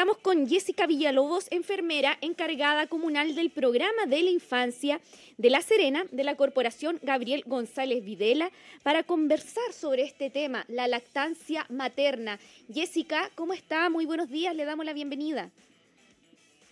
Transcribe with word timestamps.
Estamos 0.00 0.16
con 0.16 0.48
Jessica 0.48 0.86
Villalobos, 0.86 1.46
enfermera 1.50 2.16
encargada 2.22 2.86
comunal 2.86 3.34
del 3.34 3.50
programa 3.50 4.06
de 4.06 4.22
la 4.22 4.30
infancia 4.30 4.98
de 5.36 5.50
La 5.50 5.60
Serena 5.60 6.06
de 6.10 6.24
la 6.24 6.36
Corporación 6.36 6.98
Gabriel 7.02 7.42
González 7.44 8.02
Videla 8.02 8.50
para 8.82 9.02
conversar 9.02 9.74
sobre 9.74 10.04
este 10.04 10.30
tema, 10.30 10.64
la 10.68 10.88
lactancia 10.88 11.66
materna. 11.68 12.38
Jessica, 12.72 13.30
¿cómo 13.34 13.52
está? 13.52 13.90
Muy 13.90 14.06
buenos 14.06 14.30
días, 14.30 14.56
le 14.56 14.64
damos 14.64 14.86
la 14.86 14.94
bienvenida. 14.94 15.50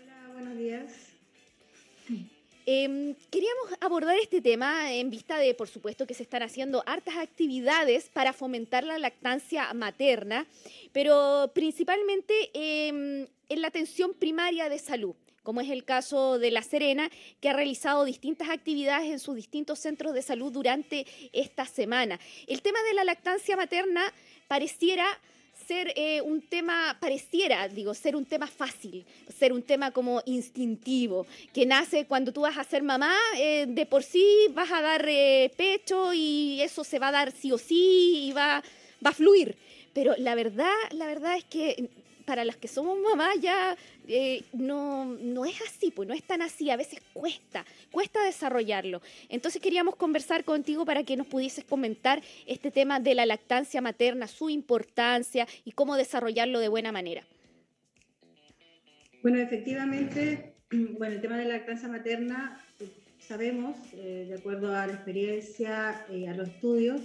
Hola, 0.03 0.33
buenos 0.33 0.57
días. 0.57 1.08
Em, 2.71 3.15
queríamos 3.31 3.73
abordar 3.81 4.19
este 4.19 4.43
tema 4.43 4.93
en 4.93 5.09
vista 5.09 5.39
de, 5.39 5.55
por 5.55 5.69
supuesto, 5.69 6.07
que 6.07 6.13
se 6.13 6.23
están 6.23 6.43
haciendo 6.43 6.83
hartas 6.85 7.17
actividades 7.17 8.11
para 8.11 8.35
fomentar 8.35 8.85
la 8.85 8.99
lactancia 8.99 9.73
materna, 9.73 10.47
pero 10.93 11.51
principalmente 11.55 12.51
em, 12.53 13.27
en 13.49 13.63
la 13.63 13.69
atención 13.69 14.13
primaria 14.13 14.69
de 14.69 14.79
salud 14.79 15.15
como 15.43 15.63
es 15.63 15.71
el 15.71 15.87
caso 15.87 16.39
de 16.39 16.51
La 16.51 16.61
Serena, 16.61 17.09
que 17.41 17.49
ha 17.49 17.55
realizado 17.55 18.05
distintas 18.05 18.51
actividades 18.51 19.11
en 19.11 19.19
sus 19.19 19.35
distintos 19.35 19.79
centros 19.79 20.13
de 20.13 20.21
salud 20.21 20.53
durante 20.53 21.07
esta 21.33 21.65
semana. 21.65 22.21
El 22.47 22.61
tema 22.61 22.83
de 22.83 22.93
la 22.93 23.05
lactancia 23.05 23.57
materna 23.57 24.13
pareciera 24.47 25.07
ser 25.69 25.93
eh, 25.97 26.23
un 26.23 26.41
tema, 26.41 26.97
pareciera, 26.99 27.69
digo, 27.69 27.93
ser 27.93 28.17
un 28.17 28.25
tema 28.25 28.47
fácil, 28.47 29.05
ser 29.39 29.53
un 29.53 29.63
tema 29.63 29.91
como 29.91 30.23
instintivo, 30.25 31.27
que 31.53 31.67
nace 31.67 32.07
cuando 32.07 32.33
tú 32.33 32.41
vas 32.41 32.57
a 32.57 32.65
ser 32.65 32.83
mamá, 32.83 33.15
eh, 33.37 33.67
de 33.69 33.85
por 33.85 34.03
sí 34.03 34.27
vas 34.55 34.73
a 34.73 34.81
dar 34.81 35.05
eh, 35.07 35.53
pecho 35.59 36.15
y 36.15 36.63
eso 36.63 36.85
se 36.85 36.99
va 36.99 37.09
a 37.09 37.13
dar 37.13 37.33
sí 37.33 37.53
o 37.53 37.59
sí 37.59 38.29
y 38.29 38.33
va, 38.33 38.63
va 39.05 39.11
a 39.11 39.13
fluir. 39.13 39.57
Pero 39.93 40.15
la 40.17 40.35
verdad, 40.35 40.73
la 40.93 41.07
verdad 41.07 41.37
es 41.37 41.45
que 41.45 41.91
para 42.29 42.45
las 42.45 42.57
que 42.57 42.69
somos 42.69 42.99
mamás 42.99 43.41
ya 43.41 43.75
eh, 44.07 44.45
no, 44.53 45.07
no 45.07 45.47
es 45.47 45.59
así, 45.63 45.91
pues 45.91 46.07
no 46.07 46.13
es 46.13 46.23
tan 46.23 46.43
así, 46.43 46.69
a 46.69 46.77
veces 46.77 47.01
cuesta, 47.15 47.65
cuesta 47.91 48.23
desarrollarlo. 48.23 49.01
Entonces 49.31 49.63
queríamos 49.63 49.97
conversar 49.97 50.45
contigo 50.45 50.85
para 50.85 51.05
que 51.05 51.17
nos 51.17 51.27
pudieses 51.27 51.65
comentar 51.65 52.21
este 52.47 52.71
tema 52.71 53.01
de 53.01 53.15
la 53.15 53.25
lactancia 53.25 53.81
materna, 53.81 54.29
su 54.29 54.51
importancia 54.51 55.49
y 55.65 55.73
cómo 55.73 55.97
desarrollarlo 55.97 56.61
de 56.61 56.69
buena 56.69 56.93
manera. 56.93 57.25
Bueno, 59.23 59.39
efectivamente, 59.39 60.53
bueno, 60.71 61.15
el 61.15 61.23
tema 61.23 61.39
de 61.39 61.47
la 61.47 61.55
lactancia 61.57 61.89
materna, 61.89 62.63
sabemos, 63.21 63.75
eh, 63.95 64.27
de 64.29 64.35
acuerdo 64.35 64.77
a 64.77 64.87
la 64.87 64.93
experiencia 64.93 66.05
y 66.13 66.27
a 66.27 66.35
los 66.35 66.49
estudios, 66.49 67.01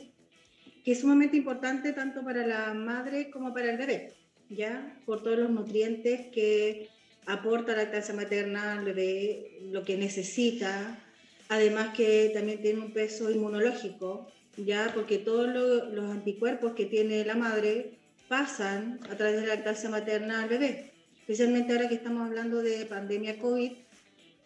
que 0.84 0.92
es 0.92 1.00
sumamente 1.00 1.38
importante 1.38 1.94
tanto 1.94 2.25
para 2.25 2.45
la 2.45 2.73
madre 2.73 3.30
como 3.30 3.53
para 3.53 3.72
el 3.72 3.78
bebé. 3.78 4.22
¿Ya? 4.56 4.98
Por 5.06 5.23
todos 5.23 5.38
los 5.38 5.50
nutrientes 5.50 6.28
que 6.34 6.90
aporta 7.26 7.73
la 7.73 7.84
lactancia 7.84 8.14
materna 8.14 8.73
al 8.73 8.86
bebé, 8.86 9.59
lo 9.72 9.84
que 9.84 9.98
necesita, 9.98 11.00
además 11.50 11.96
que 11.96 12.32
también 12.34 12.62
tiene 12.62 12.81
un 12.81 12.92
peso 12.92 13.30
inmunológico, 13.31 14.28
¿ya? 14.58 14.92
Porque 14.94 15.18
todos 15.18 15.48
los 15.92 16.12
anticuerpos 16.12 16.74
que 16.74 16.86
tiene 16.86 17.26
la 17.26 17.36
madre 17.36 17.92
pasan 18.28 19.00
a 19.09 19.16
través 19.16 19.36
de 19.36 19.48
la 19.48 19.56
lactancia 19.56 19.90
materna 19.90 20.44
al 20.44 20.50
bebé, 20.50 20.92
especialmente 21.20 21.74
ahora 21.74 21.90
que 21.90 21.96
estamos 21.96 22.28
hablando 22.28 22.62
de 22.62 22.86
pandemia 22.86 23.40
COVID, 23.40 23.72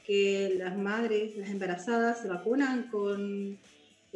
que 0.06 0.56
las 0.58 0.78
madres, 0.78 1.36
las 1.38 1.50
embarazadas 1.50 2.22
se 2.22 2.30
vacunan 2.30 2.90
con 2.90 3.58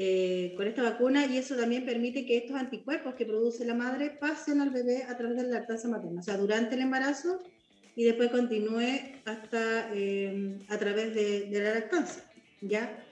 eh, 0.04 0.56
con 0.58 0.66
esta 0.66 0.82
vacuna 0.82 1.28
y 1.28 1.38
eso 1.38 1.56
también 1.56 1.86
permite 1.86 2.26
que 2.26 2.38
estos 2.38 2.56
anticuerpos 2.56 3.14
que 3.14 3.24
produce 3.24 3.64
la 3.66 3.76
madre 3.76 4.10
pasen 4.10 4.60
al 4.60 4.72
bebé 4.72 5.04
a 5.04 5.16
través 5.16 5.38
de 5.38 5.44
la 5.44 5.60
lactancia 5.60 5.88
materna, 5.92 6.22
o 6.22 6.24
sea, 6.24 6.38
durante 6.38 6.74
el 6.74 6.82
embarazo 6.82 7.40
y 7.96 8.06
después 8.06 8.32
continúe 8.32 9.00
hasta 9.26 9.92
eh, 9.94 10.58
a 10.70 10.78
través 10.80 11.14
de, 11.14 11.50
la 11.52 11.76
lactancia, 11.76 12.24
¿ya? 12.62 13.06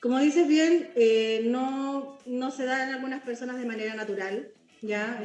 Como 0.00 0.20
dices 0.20 0.46
bien, 0.46 0.90
eh, 0.94 1.42
no, 1.46 2.18
no, 2.24 2.52
se 2.52 2.66
da 2.66 2.84
en 2.84 2.94
algunas 2.94 3.24
personas 3.24 3.58
de 3.58 3.66
manera 3.66 3.96
natural, 3.96 4.48
¿ya? 4.80 5.20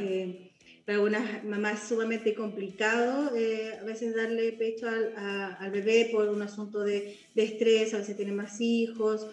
para 0.85 0.97
algunas 0.97 1.44
mamás 1.44 1.84
es 1.84 1.90
sumamente 1.90 2.34
complicado 2.34 3.28
a 3.30 3.84
veces 3.84 4.16
darle 4.16 4.51
pecho 4.53 4.90
al, 4.90 5.69
bebé 5.69 6.09
por 6.12 6.28
un 6.28 6.41
asunto 6.41 6.84
de, 6.84 7.19
de 7.35 7.44
estrés, 7.44 7.94
a 7.94 8.00
veces 8.00 8.18
tiene 8.18 8.31
más 8.31 8.59
hijos 8.59 9.28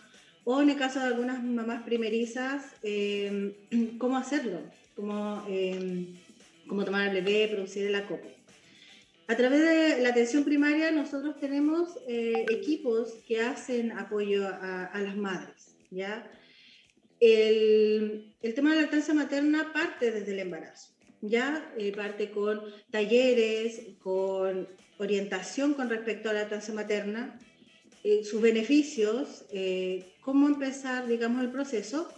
o 0.52 0.60
en 0.60 0.70
el 0.70 0.76
caso 0.76 0.98
de 0.98 1.06
algunas 1.06 1.40
mamás 1.44 1.84
primerizas, 1.84 2.64
em, 2.82 3.54
cómo 3.98 4.16
hacerlo, 4.16 4.58
cómo, 4.96 5.44
em, 5.48 6.16
cómo 6.66 6.84
tomar 6.84 7.08
al 7.08 7.14
bebé, 7.14 7.46
producir 7.46 7.86
el 7.86 7.94
acople. 7.94 8.34
A 9.28 9.36
través 9.36 9.60
de 9.60 10.02
la 10.02 10.08
atención 10.08 10.42
primaria 10.42 10.90
nosotros 10.90 11.38
tenemos 11.38 11.96
eh, 12.08 12.46
equipos 12.50 13.12
que 13.28 13.40
hacen 13.40 13.92
apoyo 13.92 14.44
a, 14.48 15.00
las 15.00 15.16
madres. 15.16 15.76
¿ya? 15.92 16.28
El, 17.20 18.34
el, 18.42 18.54
tema 18.54 18.70
de 18.70 18.76
la 18.76 18.82
lactancia 18.82 19.14
materna 19.14 19.72
parte 19.72 20.10
desde 20.10 20.32
el 20.32 20.40
embarazo. 20.40 20.88
Ya 21.20 21.72
eh, 21.78 21.92
parte 21.92 22.32
con 22.32 22.60
talleres, 22.90 23.82
con 24.00 24.66
orientación 24.98 25.74
con 25.74 25.88
respecto 25.88 26.28
a 26.28 26.32
la 26.32 26.40
lactancia 26.40 26.74
materna, 26.74 27.38
eh, 28.02 28.24
sus 28.24 28.40
beneficios, 28.40 29.44
eh, 29.52 30.09
cómo 30.20 30.48
empezar, 30.48 31.06
digamos, 31.06 31.42
el 31.42 31.50
proceso. 31.50 32.12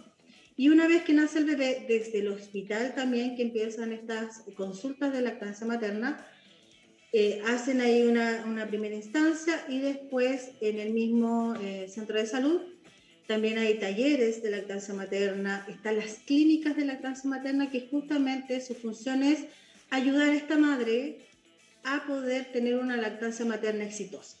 Y 0.55 0.69
una 0.69 0.87
vez 0.87 1.03
que 1.03 1.13
nace 1.13 1.39
el 1.39 1.45
bebé, 1.45 1.85
desde 1.87 2.19
el 2.19 2.27
hospital 2.27 2.93
también, 2.95 3.35
que 3.35 3.43
empiezan 3.43 3.91
estas 3.91 4.43
consultas 4.55 5.11
de 5.13 5.21
lactancia 5.21 5.65
materna, 5.65 6.25
eh, 7.11 7.41
hacen 7.47 7.81
ahí 7.81 8.03
una, 8.03 8.43
una, 8.47 8.67
primera 8.67 8.95
instancia 8.95 9.65
y 9.69 9.79
después 9.79 10.51
en 10.61 10.79
el 10.79 10.93
mismo 10.93 11.53
centro 11.87 12.17
de 12.17 12.25
salud 12.25 12.61
también 13.27 13.57
hay 13.57 13.79
talleres 13.79 14.43
de 14.43 14.51
lactancia 14.51 14.93
materna, 14.93 15.65
están 15.69 15.97
las 15.97 16.15
clínicas 16.25 16.75
de 16.75 16.85
lactancia 16.85 17.29
materna 17.29 17.71
que 17.71 17.87
justamente 17.89 18.59
su 18.61 18.75
función 18.75 19.23
es 19.23 19.45
ayudar 19.89 20.29
a 20.29 20.35
esta 20.35 20.57
madre 20.57 21.19
a 21.83 22.05
poder 22.05 22.51
tener 22.51 22.75
una 22.75 22.97
lactancia 22.97 23.45
materna 23.45 23.85
exitosa. 23.85 24.37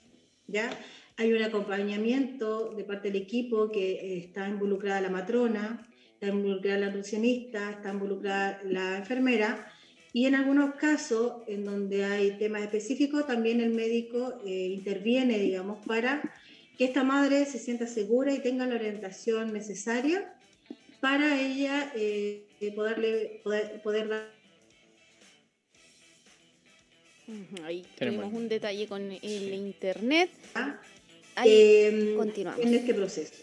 ¿ya? 0.47 0.69
Hay 1.17 1.31
un 1.31 1.43
acompañamiento 1.43 2.73
de 2.73 2.83
parte 2.83 3.11
del 3.11 3.21
equipo 3.21 3.71
que 3.71 3.91
eh, 3.91 4.17
está 4.17 4.49
involucrada 4.49 4.99
la 4.99 5.09
matrona, 5.09 5.87
está 6.13 6.27
involucrada 6.27 6.79
la 6.79 6.85
nutricionista, 6.87 7.69
está 7.69 7.91
involucrada 7.91 8.59
la 8.63 8.97
enfermera 8.97 9.71
y 10.11 10.25
en 10.25 10.35
algunos 10.35 10.75
casos 10.75 11.43
en 11.47 11.65
donde 11.65 12.05
hay 12.05 12.37
temas 12.37 12.63
específicos 12.63 13.27
también 13.27 13.61
el 13.61 13.73
médico 13.73 14.41
eh, 14.45 14.69
interviene, 14.73 15.37
digamos, 15.37 15.85
para 15.85 16.21
que 16.77 16.85
esta 16.85 17.03
madre 17.03 17.45
se 17.45 17.59
sienta 17.59 17.85
segura 17.85 18.33
y 18.33 18.39
tenga 18.39 18.65
la 18.65 18.75
orientación 18.75 19.53
necesaria 19.53 20.33
para 20.99 21.39
ella 21.39 21.91
eh, 21.95 22.47
poderle, 22.75 23.41
poder, 23.43 23.81
poder 23.83 24.07
dar 24.07 24.43
Ahí 27.63 27.85
tenemos 27.95 28.33
un 28.33 28.49
detalle 28.49 28.87
con 28.87 29.01
el 29.01 29.53
internet. 29.53 30.29
Ah, 31.35 31.43
Em, 31.45 32.19
en 32.19 32.73
este 32.73 32.93
proceso. 32.93 33.33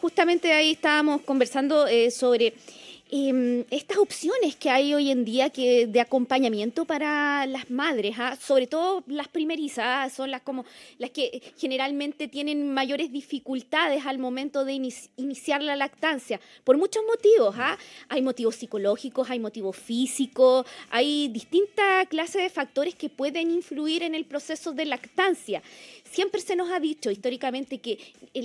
Justamente 0.00 0.52
ahí 0.52 0.72
estábamos 0.72 1.22
conversando 1.22 1.86
eh, 1.86 2.10
sobre 2.10 2.54
Em, 3.10 3.64
estas 3.70 3.98
opciones 3.98 4.56
que 4.56 4.70
hay 4.70 4.92
hoy 4.92 5.10
en 5.10 5.24
día 5.24 5.50
que 5.50 5.86
de 5.86 6.00
acompañamiento 6.00 6.84
para 6.84 7.46
las 7.46 7.70
madres, 7.70 8.16
¿ah? 8.18 8.36
sobre 8.40 8.66
todo 8.66 9.04
las 9.06 9.28
primerizas, 9.28 10.12
son 10.12 10.32
las 10.32 10.40
como 10.40 10.64
las 10.98 11.10
que 11.10 11.40
generalmente 11.56 12.26
tienen 12.26 12.72
mayores 12.72 13.12
dificultades 13.12 14.04
al 14.06 14.18
momento 14.18 14.64
de 14.64 14.72
iniciar 15.16 15.62
la 15.62 15.76
lactancia, 15.76 16.40
por 16.64 16.76
muchos 16.78 17.04
motivos. 17.06 17.54
¿ah? 17.58 17.78
Hay 18.08 18.20
motivos 18.20 18.56
psicológicos, 18.56 19.30
hay 19.30 19.38
motivos 19.38 19.76
físicos, 19.76 20.66
hay 20.90 21.28
distintas 21.28 22.08
clases 22.08 22.42
de 22.42 22.50
factores 22.50 22.96
que 22.96 23.10
pueden 23.10 23.50
influir 23.52 24.02
en 24.02 24.16
el 24.16 24.24
proceso 24.24 24.72
de 24.72 24.86
lactancia. 24.86 25.62
Siempre 26.14 26.40
se 26.40 26.54
nos 26.54 26.70
ha 26.70 26.78
dicho 26.78 27.10
históricamente 27.10 27.78
que 27.78 27.98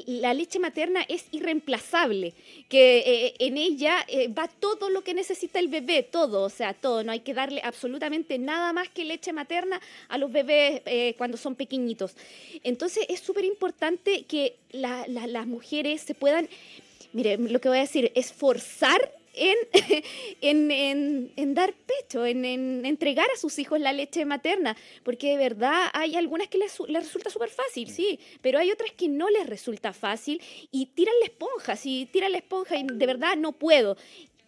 la 0.08 0.34
leche 0.34 0.58
materna 0.58 1.04
es 1.08 1.26
irreemplazable, 1.30 2.34
que 2.68 2.98
eh, 2.98 3.36
en 3.38 3.58
ella 3.58 4.04
eh, 4.08 4.28
va 4.28 4.48
todo 4.48 4.90
lo 4.90 5.04
que 5.04 5.14
necesita 5.14 5.60
el 5.60 5.68
bebé, 5.68 6.02
todo, 6.02 6.42
o 6.42 6.50
sea, 6.50 6.74
todo. 6.74 7.04
No 7.04 7.12
hay 7.12 7.20
que 7.20 7.36
darle 7.36 7.62
absolutamente 7.64 8.40
nada 8.40 8.74
más 8.74 8.90
que 8.90 9.06
leche 9.06 9.34
materna 9.34 9.80
a 10.08 10.18
los 10.18 10.32
bebés 10.32 10.82
eh, 10.88 11.14
cuando 11.16 11.38
son 11.38 11.54
pequeñitos. 11.54 12.16
Entonces 12.64 13.06
es 13.08 13.20
súper 13.20 13.46
importante 13.46 14.24
que 14.24 14.56
las 14.72 15.46
mujeres 15.46 16.02
se 16.02 16.16
puedan, 16.16 16.50
mire, 17.14 17.38
lo 17.38 17.62
que 17.62 17.70
voy 17.70 17.78
a 17.78 17.82
decir, 17.82 18.12
esforzar 18.16 19.12
en, 20.42 21.32
en, 21.36 21.54
dar 21.54 21.74
pecho, 21.74 22.26
en, 22.26 22.46
entregar 22.86 23.28
a 23.34 23.38
sus 23.38 23.58
hijos 23.60 23.80
la 23.80 23.94
leche 23.94 24.26
materna, 24.26 24.76
porque 25.04 25.30
de 25.32 25.38
verdad 25.38 25.88
hay 25.94 26.16
algunas 26.16 26.48
que 26.48 26.58
les, 26.58 26.80
les 26.88 27.04
resulta 27.04 27.30
súper 27.30 27.50
fácil, 27.50 27.90
sí, 27.90 28.20
pero 28.42 28.60
hay 28.60 28.72
otras 28.72 28.92
que 28.92 29.08
no 29.08 29.30
les 29.30 29.48
resulta 29.48 29.94
fácil 29.94 30.42
y 30.72 30.88
tiran 30.88 31.16
la 31.20 31.26
esponja, 31.26 31.76
si 31.76 32.08
tiran 32.12 32.32
la 32.32 32.40
esponja 32.40 32.78
y 32.78 32.84
de 32.86 33.06
verdad 33.06 33.36
no 33.38 33.54
puedo 33.54 33.98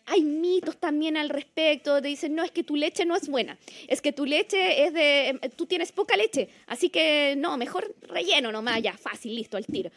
hay 0.05 0.23
mitos 0.23 0.77
también 0.77 1.15
al 1.15 1.29
respecto, 1.29 2.01
te 2.01 2.07
dicen, 2.09 2.35
no, 2.35 2.43
es 2.43 2.51
que 2.51 2.63
tu 2.63 2.75
leche 2.75 3.05
no 3.05 3.15
es 3.15 3.29
buena, 3.29 3.57
es 3.87 4.01
que 4.01 4.11
tu 4.11 4.25
leche 4.25 4.85
es 4.85 4.93
de, 4.93 5.39
tú 5.55 5.65
tienes 5.65 5.91
poca 5.91 6.17
leche, 6.17 6.49
así 6.67 6.89
que 6.89 7.35
no, 7.37 7.57
mejor 7.57 7.95
relleno 8.01 8.51
nomás, 8.51 8.81
ya, 8.81 8.97
fácil, 8.97 9.35
listo, 9.35 9.57
al 9.57 9.65
tiro. 9.65 9.91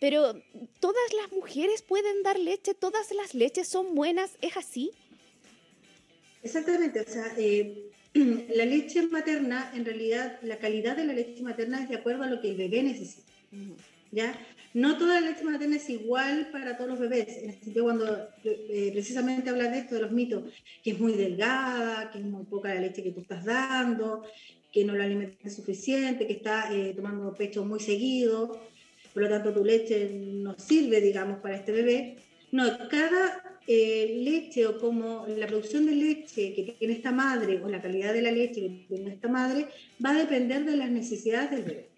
Pero 0.00 0.34
todas 0.80 1.12
las 1.20 1.30
mujeres 1.30 1.82
pueden 1.82 2.22
dar 2.22 2.38
leche, 2.38 2.74
todas 2.74 3.12
las 3.12 3.34
leches 3.34 3.68
son 3.68 3.94
buenas, 3.94 4.32
¿es 4.40 4.56
así? 4.56 4.90
Exactamente, 6.42 7.00
o 7.00 7.04
sea, 7.04 7.34
eh, 7.36 7.90
la 8.14 8.64
leche 8.64 9.02
materna, 9.02 9.70
en 9.74 9.84
realidad, 9.84 10.38
la 10.42 10.58
calidad 10.58 10.96
de 10.96 11.04
la 11.04 11.12
leche 11.12 11.42
materna 11.42 11.82
es 11.82 11.88
de 11.90 11.96
acuerdo 11.96 12.22
a 12.22 12.26
lo 12.26 12.40
que 12.40 12.50
el 12.50 12.56
bebé 12.56 12.82
necesita. 12.82 13.30
¿ya? 14.10 14.34
No 14.72 14.96
toda 14.96 15.20
la 15.20 15.30
leche 15.30 15.44
materna 15.44 15.76
es 15.76 15.90
igual 15.90 16.48
para 16.50 16.76
todos 16.76 16.90
los 16.90 16.98
bebés. 16.98 17.36
En 17.38 17.50
el 17.50 17.60
sentido, 17.60 17.84
cuando 17.84 18.28
eh, 18.44 18.90
precisamente 18.92 19.50
hablas 19.50 19.72
de 19.72 19.78
esto, 19.80 19.96
de 19.96 20.02
los 20.02 20.12
mitos, 20.12 20.44
que 20.82 20.92
es 20.92 21.00
muy 21.00 21.12
delgada, 21.12 22.10
que 22.10 22.18
es 22.18 22.24
muy 22.24 22.44
poca 22.44 22.72
la 22.72 22.80
leche 22.80 23.02
que 23.02 23.10
tú 23.10 23.20
estás 23.20 23.44
dando, 23.44 24.24
que 24.72 24.84
no 24.84 24.94
la 24.94 25.04
alimentas 25.04 25.54
suficiente, 25.54 26.26
que 26.26 26.34
está 26.34 26.72
eh, 26.72 26.94
tomando 26.94 27.34
pecho 27.34 27.64
muy 27.64 27.80
seguido, 27.80 28.60
por 29.12 29.22
lo 29.22 29.28
tanto 29.28 29.52
tu 29.52 29.64
leche 29.64 30.10
no 30.10 30.58
sirve, 30.58 31.00
digamos, 31.00 31.38
para 31.40 31.56
este 31.56 31.72
bebé. 31.72 32.16
No, 32.52 32.64
cada 32.88 33.60
eh, 33.66 34.20
leche 34.22 34.66
o 34.66 34.78
como 34.78 35.26
la 35.28 35.46
producción 35.46 35.86
de 35.86 35.94
leche 35.94 36.54
que 36.54 36.74
tiene 36.78 36.94
esta 36.94 37.12
madre 37.12 37.60
o 37.62 37.68
la 37.68 37.80
calidad 37.80 38.12
de 38.12 38.22
la 38.22 38.32
leche 38.32 38.60
que 38.60 38.84
tiene 38.88 39.12
esta 39.12 39.28
madre 39.28 39.68
va 40.04 40.10
a 40.10 40.18
depender 40.18 40.64
de 40.64 40.76
las 40.76 40.90
necesidades 40.90 41.50
del 41.50 41.62
bebé. 41.62 41.88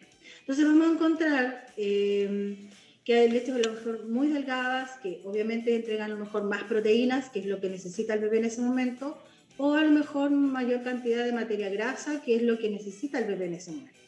Entonces 0.41 0.64
vamos 0.67 0.88
a 0.88 0.93
encontrar 0.93 1.67
eh, 1.76 2.56
que 3.05 3.14
hay 3.14 3.31
leches 3.31 3.55
a 3.55 3.59
lo 3.59 3.73
mejor 3.73 4.09
muy 4.09 4.29
delgadas, 4.29 4.99
que 5.03 5.20
obviamente 5.25 5.75
entregan 5.75 6.11
a 6.11 6.14
lo 6.14 6.20
mejor 6.20 6.44
más 6.44 6.64
proteínas, 6.64 7.31
que 7.31 7.41
es 7.41 7.47
lo 7.47 7.61
que 7.61 7.69
necesita 7.69 8.14
el 8.14 8.20
bebé 8.20 8.38
en 8.38 8.44
ese 8.47 8.61
momento, 8.61 9.19
o 9.56 9.75
a 9.75 9.82
lo 9.82 9.91
mejor 9.91 10.31
mayor 10.31 10.82
cantidad 10.82 11.25
de 11.25 11.32
materia 11.32 11.69
grasa, 11.69 12.23
que 12.23 12.37
es 12.37 12.43
lo 12.43 12.59
que 12.59 12.70
necesita 12.70 13.19
el 13.19 13.26
bebé 13.26 13.47
en 13.47 13.55
ese 13.55 13.73
momento. 13.73 14.01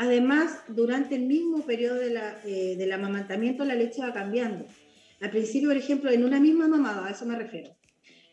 Además, 0.00 0.62
durante 0.68 1.14
el 1.14 1.26
mismo 1.26 1.60
periodo 1.66 1.96
de 1.96 2.08
la, 2.08 2.40
eh, 2.46 2.74
del 2.78 2.90
amamantamiento, 2.90 3.66
la 3.66 3.74
leche 3.74 4.00
va 4.00 4.14
cambiando. 4.14 4.64
Al 5.20 5.28
principio, 5.28 5.68
por 5.68 5.76
ejemplo, 5.76 6.10
en 6.10 6.24
una 6.24 6.40
misma 6.40 6.66
mamada, 6.68 7.06
a 7.06 7.10
eso 7.10 7.26
me 7.26 7.36
refiero. 7.36 7.76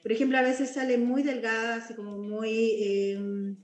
Por 0.02 0.14
ejemplo, 0.14 0.38
a 0.38 0.44
veces 0.44 0.70
sale 0.70 0.98
muy 0.98 1.24
delgada, 1.24 1.76
así 1.76 1.94
como 1.94 2.20
muy, 2.20 2.52
eh, 2.80 3.56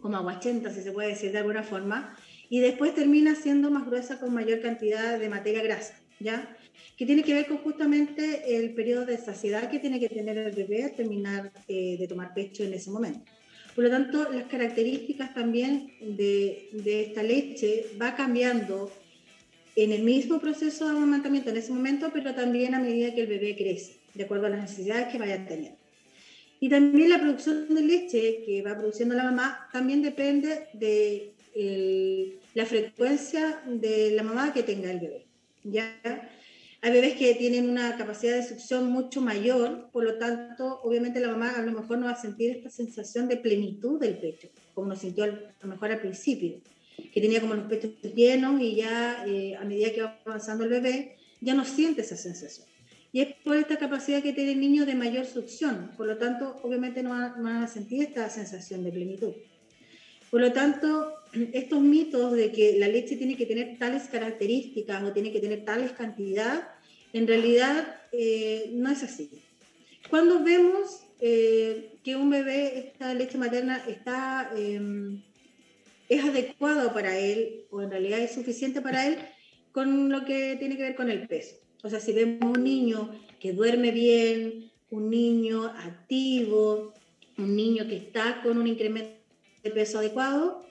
como 0.00 0.16
aguachenta, 0.16 0.70
si 0.70 0.80
se 0.80 0.92
puede 0.92 1.08
decir 1.08 1.32
de 1.32 1.38
alguna 1.40 1.62
forma, 1.62 2.16
y 2.48 2.60
después 2.60 2.94
termina 2.94 3.34
siendo 3.34 3.70
más 3.70 3.84
gruesa 3.84 4.18
con 4.18 4.32
mayor 4.32 4.62
cantidad 4.62 5.18
de 5.18 5.28
materia 5.28 5.62
grasa, 5.62 6.00
¿ya? 6.20 6.56
Que 6.96 7.04
tiene 7.04 7.22
que 7.22 7.34
ver 7.34 7.46
con 7.46 7.58
justamente 7.58 8.56
el 8.56 8.72
periodo 8.72 9.04
de 9.04 9.18
saciedad 9.18 9.70
que 9.70 9.80
tiene 9.80 10.00
que 10.00 10.08
tener 10.08 10.38
el 10.38 10.54
bebé 10.54 10.84
al 10.84 10.94
terminar 10.96 11.52
eh, 11.68 11.98
de 11.98 12.08
tomar 12.08 12.32
pecho 12.32 12.64
en 12.64 12.72
ese 12.72 12.90
momento. 12.90 13.30
Por 13.74 13.84
lo 13.84 13.90
tanto, 13.90 14.30
las 14.32 14.44
características 14.44 15.34
también 15.34 15.92
de, 16.00 16.68
de 16.72 17.02
esta 17.02 17.22
leche 17.22 17.86
va 18.00 18.14
cambiando 18.14 18.90
en 19.76 19.92
el 19.92 20.02
mismo 20.02 20.40
proceso 20.40 20.84
de 20.84 20.92
amamantamiento 20.92 21.50
en 21.50 21.56
ese 21.56 21.72
momento, 21.72 22.10
pero 22.12 22.34
también 22.34 22.74
a 22.74 22.80
medida 22.80 23.14
que 23.14 23.22
el 23.22 23.26
bebé 23.26 23.56
crece, 23.56 23.96
de 24.14 24.24
acuerdo 24.24 24.46
a 24.46 24.50
las 24.50 24.62
necesidades 24.62 25.08
que 25.08 25.18
vaya 25.18 25.44
teniendo. 25.46 25.78
Y 26.60 26.68
también 26.68 27.10
la 27.10 27.20
producción 27.20 27.74
de 27.74 27.82
leche 27.82 28.42
que 28.46 28.62
va 28.62 28.78
produciendo 28.78 29.14
la 29.14 29.24
mamá 29.24 29.68
también 29.72 30.02
depende 30.02 30.68
de 30.72 31.34
la 32.54 32.66
frecuencia 32.66 33.62
de 33.66 34.12
la 34.12 34.22
mamá 34.22 34.52
que 34.52 34.62
tenga 34.62 34.90
el 34.90 35.00
bebé. 35.00 35.26
¿ya? 35.64 36.00
Hay 36.84 36.92
bebés 36.92 37.14
que 37.14 37.34
tienen 37.34 37.70
una 37.70 37.96
capacidad 37.96 38.36
de 38.36 38.46
succión 38.46 38.90
mucho 38.90 39.22
mayor, 39.22 39.88
por 39.90 40.04
lo 40.04 40.18
tanto, 40.18 40.80
obviamente 40.82 41.18
la 41.18 41.28
mamá 41.28 41.52
a 41.56 41.62
lo 41.62 41.72
mejor 41.72 41.96
no 41.96 42.04
va 42.04 42.12
a 42.12 42.20
sentir 42.20 42.50
esta 42.50 42.68
sensación 42.68 43.26
de 43.26 43.38
plenitud 43.38 43.98
del 43.98 44.18
pecho, 44.18 44.48
como 44.74 44.88
nos 44.88 44.98
sintió 44.98 45.24
a 45.24 45.28
lo 45.28 45.66
mejor 45.66 45.92
al 45.92 46.00
principio 46.00 46.60
que 47.10 47.22
tenía 47.22 47.40
como 47.40 47.54
los 47.54 47.64
pechos 47.68 47.92
llenos 48.14 48.60
y 48.60 48.76
ya 48.76 49.24
eh, 49.26 49.56
a 49.56 49.64
medida 49.64 49.92
que 49.92 50.02
va 50.02 50.20
avanzando 50.26 50.64
el 50.64 50.70
bebé, 50.70 51.16
ya 51.40 51.54
no 51.54 51.64
siente 51.64 52.02
esa 52.02 52.18
sensación. 52.18 52.66
Y 53.12 53.22
es 53.22 53.34
por 53.42 53.56
esta 53.56 53.78
capacidad 53.78 54.22
que 54.22 54.34
tiene 54.34 54.52
el 54.52 54.60
niño 54.60 54.84
de 54.84 54.94
mayor 54.94 55.24
succión, 55.24 55.92
por 55.96 56.06
lo 56.06 56.18
tanto, 56.18 56.60
obviamente 56.62 57.02
no 57.02 57.10
van, 57.10 57.46
a 57.46 57.66
sentir 57.66 58.02
esta 58.02 58.28
sensación 58.28 58.84
de 58.84 58.92
plenitud. 58.92 59.32
Por 60.34 60.40
lo 60.40 60.52
tanto, 60.52 61.14
estos 61.52 61.80
mitos 61.80 62.32
de 62.32 62.50
que 62.50 62.76
la 62.76 62.88
leche 62.88 63.14
tiene 63.14 63.36
que 63.36 63.46
tener 63.46 63.78
tales 63.78 64.08
características 64.08 65.04
o 65.04 65.12
tiene 65.12 65.30
que 65.30 65.38
tener 65.38 65.64
tales 65.64 65.92
cantidad, 65.92 66.70
en 67.12 67.28
realidad 67.28 68.00
eh, 68.10 68.68
no 68.72 68.90
es 68.90 69.04
así. 69.04 69.30
Cuando 70.10 70.42
vemos 70.42 71.04
eh, 71.20 71.98
que 72.02 72.16
un 72.16 72.30
bebé, 72.30 72.78
esta 72.78 73.14
leche 73.14 73.38
materna 73.38 73.84
está 73.86 74.50
em, 74.56 75.22
es 76.08 76.24
adecuado 76.24 76.92
para 76.92 77.16
él 77.16 77.66
o 77.70 77.82
en 77.82 77.92
realidad 77.92 78.18
es 78.18 78.34
suficiente 78.34 78.80
para 78.80 79.06
él 79.06 79.18
con 79.70 80.10
lo 80.10 80.24
que 80.24 80.56
tiene 80.58 80.76
que 80.76 80.82
ver 80.82 80.96
con 80.96 81.10
el 81.10 81.28
peso. 81.28 81.54
O 81.84 81.88
sea, 81.88 82.00
si 82.00 82.12
vemos 82.12 82.56
un 82.56 82.64
niño 82.64 83.08
que 83.38 83.52
duerme 83.52 83.92
bien, 83.92 84.72
un 84.90 85.10
niño 85.10 85.66
activo, 85.66 86.92
un 87.38 87.54
niño 87.54 87.86
que 87.86 87.98
está 87.98 88.40
con 88.42 88.58
un 88.58 88.66
incremento 88.66 89.23
de 89.64 89.70
peso 89.70 89.98
adecuado, 89.98 90.64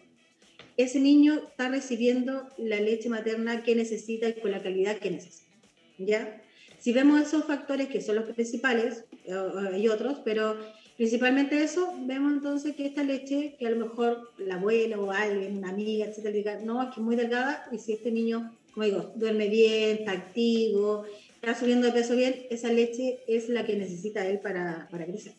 ese 0.77 0.99
niño 0.99 1.41
está 1.49 1.67
recibiendo 1.67 2.47
la 2.57 2.79
leche 2.79 3.09
materna 3.09 3.63
que 3.63 3.75
necesita 3.75 4.29
y 4.29 4.33
con 4.33 4.51
la 4.51 4.63
calidad 4.63 4.97
que 4.97 5.11
necesita. 5.11 5.51
¿Ya? 5.97 6.41
Si 6.79 6.93
vemos 6.93 7.21
esos 7.21 7.45
factores 7.45 7.87
que 7.89 8.01
son 8.01 8.15
los 8.15 8.29
principales, 8.29 9.03
eh, 9.25 9.33
hay 9.73 9.87
otros, 9.89 10.19
pero 10.23 10.57
Principalmente 10.97 11.63
eso, 11.63 11.91
vemos 12.05 12.33
entonces 12.33 12.75
que 12.75 12.85
esta 12.85 13.03
leche, 13.03 13.55
que 13.57 13.65
a 13.65 13.71
lo 13.71 13.87
mejor 13.87 14.31
la 14.37 14.55
abuela 14.55 14.99
o 14.99 15.11
alguien, 15.11 15.57
una 15.57 15.69
amiga, 15.69 16.05
etcétera, 16.05 16.35
diga, 16.35 16.59
no, 16.59 16.83
es 16.83 16.89
que 16.89 16.99
es 16.99 17.05
muy 17.05 17.15
delgada, 17.15 17.67
y 17.71 17.79
si 17.79 17.93
este 17.93 18.11
niño, 18.11 18.55
como 18.73 18.85
digo, 18.85 19.11
duerme 19.15 19.49
bien, 19.49 19.97
está 19.99 20.11
activo, 20.11 21.05
está 21.41 21.55
subiendo 21.55 21.87
de 21.87 21.93
peso 21.93 22.15
bien, 22.15 22.45
esa 22.51 22.71
leche 22.71 23.21
es 23.27 23.49
la 23.49 23.65
que 23.65 23.75
necesita 23.75 24.27
él 24.27 24.39
para, 24.39 24.87
para 24.91 25.05
crecer. 25.05 25.33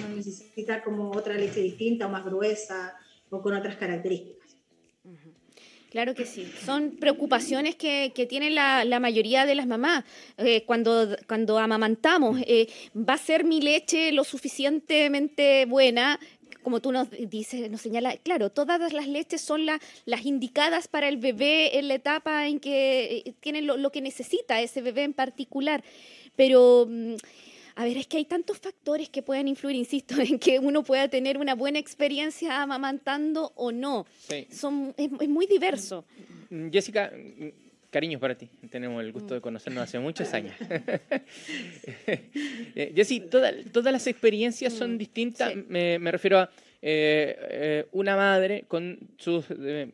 No 0.00 0.16
necesita 0.16 0.82
como 0.82 1.10
otra 1.10 1.34
leche 1.34 1.60
distinta 1.60 2.06
o 2.06 2.10
más 2.10 2.24
gruesa 2.24 2.94
o 3.30 3.42
con 3.42 3.54
otras 3.54 3.76
características. 3.76 4.38
Claro 5.90 6.14
que 6.14 6.26
sí. 6.26 6.46
Son 6.66 6.96
preocupaciones 6.96 7.74
que, 7.74 8.12
que 8.14 8.26
tienen 8.26 8.54
la, 8.54 8.84
la, 8.84 9.00
mayoría 9.00 9.46
de 9.46 9.54
las 9.54 9.66
mamás 9.66 10.04
eh, 10.36 10.64
cuando, 10.66 11.16
cuando 11.26 11.58
amamantamos. 11.58 12.40
Eh, 12.46 12.68
¿Va 12.94 13.14
a 13.14 13.18
ser 13.18 13.44
mi 13.44 13.62
leche 13.62 14.12
lo 14.12 14.24
suficientemente 14.24 15.64
buena? 15.64 16.20
Como 16.62 16.80
tú 16.80 16.92
nos 16.92 17.08
dices, 17.10 17.70
nos 17.70 17.80
señala, 17.80 18.18
claro, 18.18 18.50
todas 18.50 18.92
las 18.92 19.08
leches 19.08 19.40
son 19.40 19.64
las 19.64 20.26
indicadas 20.26 20.88
para 20.88 21.08
el 21.08 21.16
bebé 21.16 21.78
en 21.78 21.88
la 21.88 21.94
etapa 21.94 22.46
en 22.46 22.60
que 22.60 23.22
eh, 23.24 23.34
tiene 23.40 23.62
lo, 23.62 23.78
lo 23.78 23.90
que 23.90 24.02
necesita 24.02 24.60
ese 24.60 24.82
bebé 24.82 25.04
en 25.04 25.14
particular. 25.14 25.82
Pero 26.36 26.86
mm, 26.86 27.14
a 27.78 27.84
ver, 27.84 27.96
es 27.96 28.08
que 28.08 28.16
hay 28.16 28.24
tantos 28.24 28.58
factores 28.58 29.08
que 29.08 29.22
pueden 29.22 29.46
influir, 29.46 29.76
insisto, 29.76 30.16
en 30.20 30.40
que 30.40 30.58
uno 30.58 30.82
pueda 30.82 31.06
tener 31.06 31.38
una 31.38 31.54
buena 31.54 31.78
experiencia 31.78 32.60
amamantando 32.60 33.52
o 33.54 33.70
no. 33.70 34.04
Son, 34.50 34.92
es, 34.96 35.28
muy 35.28 35.46
diverso. 35.46 36.04
Mm, 36.50 36.70
Jessica, 36.70 37.12
mm, 37.14 37.46
cariños 37.88 38.20
para 38.20 38.34
ti. 38.34 38.48
Tenemos 38.68 39.00
el 39.00 39.12
gusto 39.12 39.34
de 39.34 39.40
conocernos 39.40 39.84
hace 39.84 40.00
muchos 40.00 40.34
años. 40.34 40.54
Eh, 42.74 42.92
Jessica, 42.94 43.26
todas 43.72 43.92
las 43.92 44.06
experiencias 44.08 44.72
son 44.72 44.94
mm, 44.94 44.98
distintas. 44.98 45.54
Me, 45.68 45.98
refiero 46.10 46.38
a 46.40 46.50
eh, 46.82 47.36
eh, 47.50 47.86
una 47.92 48.16
madre 48.16 48.64
con 48.66 48.98
sus 49.18 49.48
de, 49.48 49.88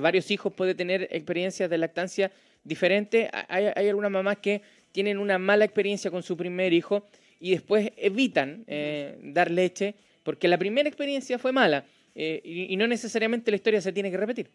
varios 0.00 0.30
hijos 0.30 0.52
puede 0.54 0.74
tener 0.74 1.08
experiencias 1.10 1.68
de 1.68 1.76
lactancia 1.76 2.32
diferentes. 2.64 3.28
Hay, 3.48 3.66
hay 3.74 3.88
algunas 3.88 4.10
mamás 4.10 4.38
que 4.38 4.62
tienen 4.92 5.18
una 5.18 5.38
mala 5.38 5.66
experiencia 5.66 6.10
con 6.10 6.22
su 6.22 6.36
primer 6.36 6.72
hijo 6.72 7.06
y 7.40 7.52
después 7.52 7.90
evitan 7.96 8.64
eh, 8.66 9.18
dar 9.22 9.50
leche 9.50 9.94
porque 10.22 10.48
la 10.48 10.58
primera 10.58 10.88
experiencia 10.88 11.38
fue 11.38 11.52
mala 11.52 11.84
eh, 12.14 12.40
y, 12.44 12.76
no 12.76 12.86
necesariamente 12.86 13.50
la 13.50 13.56
historia 13.56 13.80
se 13.80 13.92
tiene 13.92 14.10
que 14.10 14.16
repetir. 14.16 14.50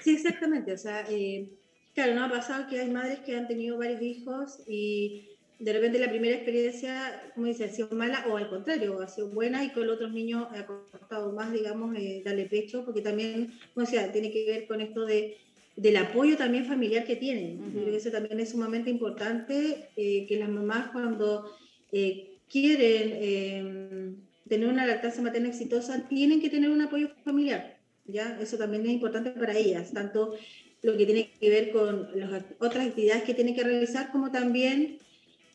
Sí, 0.00 0.14
exactamente. 0.14 0.72
O 0.72 0.78
sea, 0.78 1.04
eh, 1.10 1.48
claro, 1.94 2.14
no 2.14 2.24
ha 2.24 2.30
pasado 2.30 2.68
que 2.68 2.80
hay 2.80 2.88
madres 2.88 3.18
que 3.20 3.36
han 3.36 3.48
tenido 3.48 3.76
varios 3.78 4.00
hijos 4.00 4.60
y 4.66 5.28
de 5.58 5.72
repente 5.72 5.98
la 5.98 6.08
primera 6.08 6.36
experiencia, 6.36 7.30
como 7.34 7.46
dice, 7.46 7.64
ha 7.64 7.68
sido 7.68 7.90
mala 7.90 8.24
o 8.28 8.36
al 8.36 8.48
contrario, 8.48 9.00
ha 9.00 9.08
sido 9.08 9.28
buena 9.28 9.64
y 9.64 9.70
con 9.70 9.86
los 9.86 9.96
otros 9.96 10.12
niños 10.12 10.46
ha 10.52 10.66
costado 10.66 11.32
más, 11.32 11.52
digamos, 11.52 11.94
darle 12.24 12.46
pecho, 12.46 12.84
porque 12.84 13.00
también, 13.00 13.52
o 13.74 13.84
sea, 13.84 14.10
tiene 14.12 14.30
que 14.32 14.44
ver 14.46 14.66
con 14.66 14.80
esto 14.80 15.04
de 15.04 15.36
del 15.76 15.96
apoyo 15.96 16.36
también 16.36 16.66
familiar 16.66 17.04
que 17.04 17.16
tienen. 17.16 17.58
Creo 17.72 17.86
que 17.86 17.96
eso 17.96 18.10
también 18.10 18.40
es 18.40 18.50
sumamente 18.50 18.90
importante, 18.90 19.88
eh, 19.96 20.26
que 20.26 20.38
las 20.38 20.48
mamás 20.48 20.90
cuando 20.92 21.50
eh, 21.92 22.38
quieren 22.48 23.12
em, 23.20 24.16
tener 24.48 24.68
una 24.68 24.86
lactancia 24.86 25.22
materna 25.22 25.48
exitosa, 25.48 26.06
tienen 26.08 26.40
que 26.40 26.50
tener 26.50 26.70
un 26.70 26.82
apoyo 26.82 27.08
familiar. 27.24 27.78
¿ya? 28.06 28.38
Eso 28.40 28.58
también 28.58 28.84
es 28.84 28.92
importante 28.92 29.30
para 29.30 29.56
ellas, 29.56 29.92
tanto 29.92 30.34
lo 30.82 30.96
que 30.96 31.06
tiene 31.06 31.30
que 31.40 31.48
ver 31.48 31.70
con 31.70 32.08
las 32.14 32.44
otras 32.58 32.88
actividades 32.88 33.22
que 33.22 33.34
tienen 33.34 33.54
que 33.54 33.64
realizar, 33.64 34.10
como 34.10 34.30
también 34.30 34.98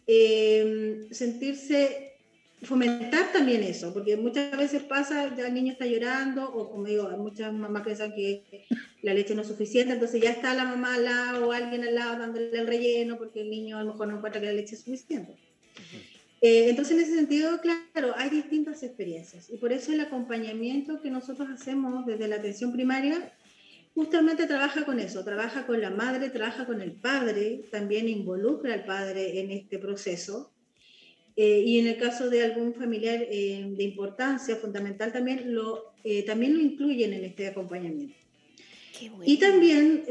eh, 0.07 1.07
sentirse, 1.11 2.16
fomentar 2.63 3.31
también 3.31 3.63
eso, 3.63 3.93
porque 3.93 4.17
muchas 4.17 4.57
veces 4.57 4.83
pasa, 4.83 5.35
ya 5.35 5.47
el 5.47 5.53
niño 5.53 5.73
está 5.73 5.85
llorando, 5.85 6.49
o 6.49 6.71
como 6.71 6.85
digo, 6.85 7.09
muchas 7.17 7.53
mamás 7.53 7.83
piensan 7.83 8.13
que 8.13 8.65
la 9.03 9.13
leche 9.13 9.35
no 9.35 9.43
es 9.43 9.47
suficiente, 9.47 9.93
entonces 9.93 10.21
ya 10.21 10.31
está 10.31 10.53
la 10.55 10.65
mamá 10.65 10.95
al 10.95 11.05
lado 11.05 11.47
o 11.47 11.51
alguien 11.51 11.83
al 11.83 11.95
lado 11.95 12.17
dándole 12.17 12.57
el 12.57 12.67
relleno, 12.67 13.17
porque 13.17 13.41
el 13.41 13.49
niño 13.49 13.77
a 13.77 13.83
lo 13.83 13.91
mejor 13.91 14.07
no 14.07 14.17
encuentra 14.17 14.41
que 14.41 14.47
la 14.47 14.53
leche 14.53 14.75
es 14.75 14.81
suficiente. 14.81 15.35
Eh, 16.41 16.69
entonces, 16.69 16.97
en 16.97 17.03
ese 17.03 17.15
sentido, 17.15 17.59
claro, 17.61 18.13
hay 18.15 18.29
distintas 18.29 18.83
experiencias 18.83 19.49
y 19.49 19.57
por 19.57 19.71
eso 19.71 19.91
el 19.91 19.99
acompañamiento 20.01 21.01
que 21.01 21.09
nosotros 21.09 21.49
hacemos 21.49 22.05
desde 22.05 22.27
la 22.27 22.35
atención 22.37 22.71
primaria 22.71 23.33
justamente 23.95 24.45
trabaja 24.45 24.85
con 24.85 24.99
eso, 24.99 25.23
trabaja 25.23 25.65
con 25.65 25.81
la 25.81 25.89
madre, 25.89 26.29
trabaja 26.29 26.67
con 26.67 26.81
el 26.81 26.91
padre, 26.91 27.63
también 27.71 28.07
involucra 28.07 28.73
al 28.75 28.85
padre 28.85 29.39
en 29.39 29.51
este 29.51 29.79
proceso. 29.79 30.51
Eh, 31.37 31.63
y 31.65 31.79
en 31.79 31.87
el 31.87 31.97
caso 31.97 32.29
de 32.29 32.43
algún 32.43 32.73
familiar 32.73 33.19
eh, 33.29 33.63
de 33.77 33.83
importancia 33.83 34.55
fundamental, 34.57 35.13
también 35.13 35.53
lo, 35.53 35.93
también 36.25 36.55
lo 36.55 36.59
incluyen 36.59 37.13
en 37.13 37.23
este 37.23 37.47
acompañamiento. 37.47 38.15
Y 39.23 39.37
también 39.37 40.03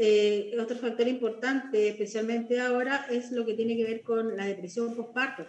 otro 0.57 0.77
factor 0.77 1.07
importante, 1.09 1.89
especialmente 1.89 2.61
ahora, 2.61 3.05
es 3.11 3.31
lo 3.33 3.45
que 3.45 3.53
tiene 3.53 3.75
que 3.75 3.83
ver 3.83 4.01
con 4.01 4.37
la 4.37 4.45
depresión 4.45 4.95
postparto 4.95 5.45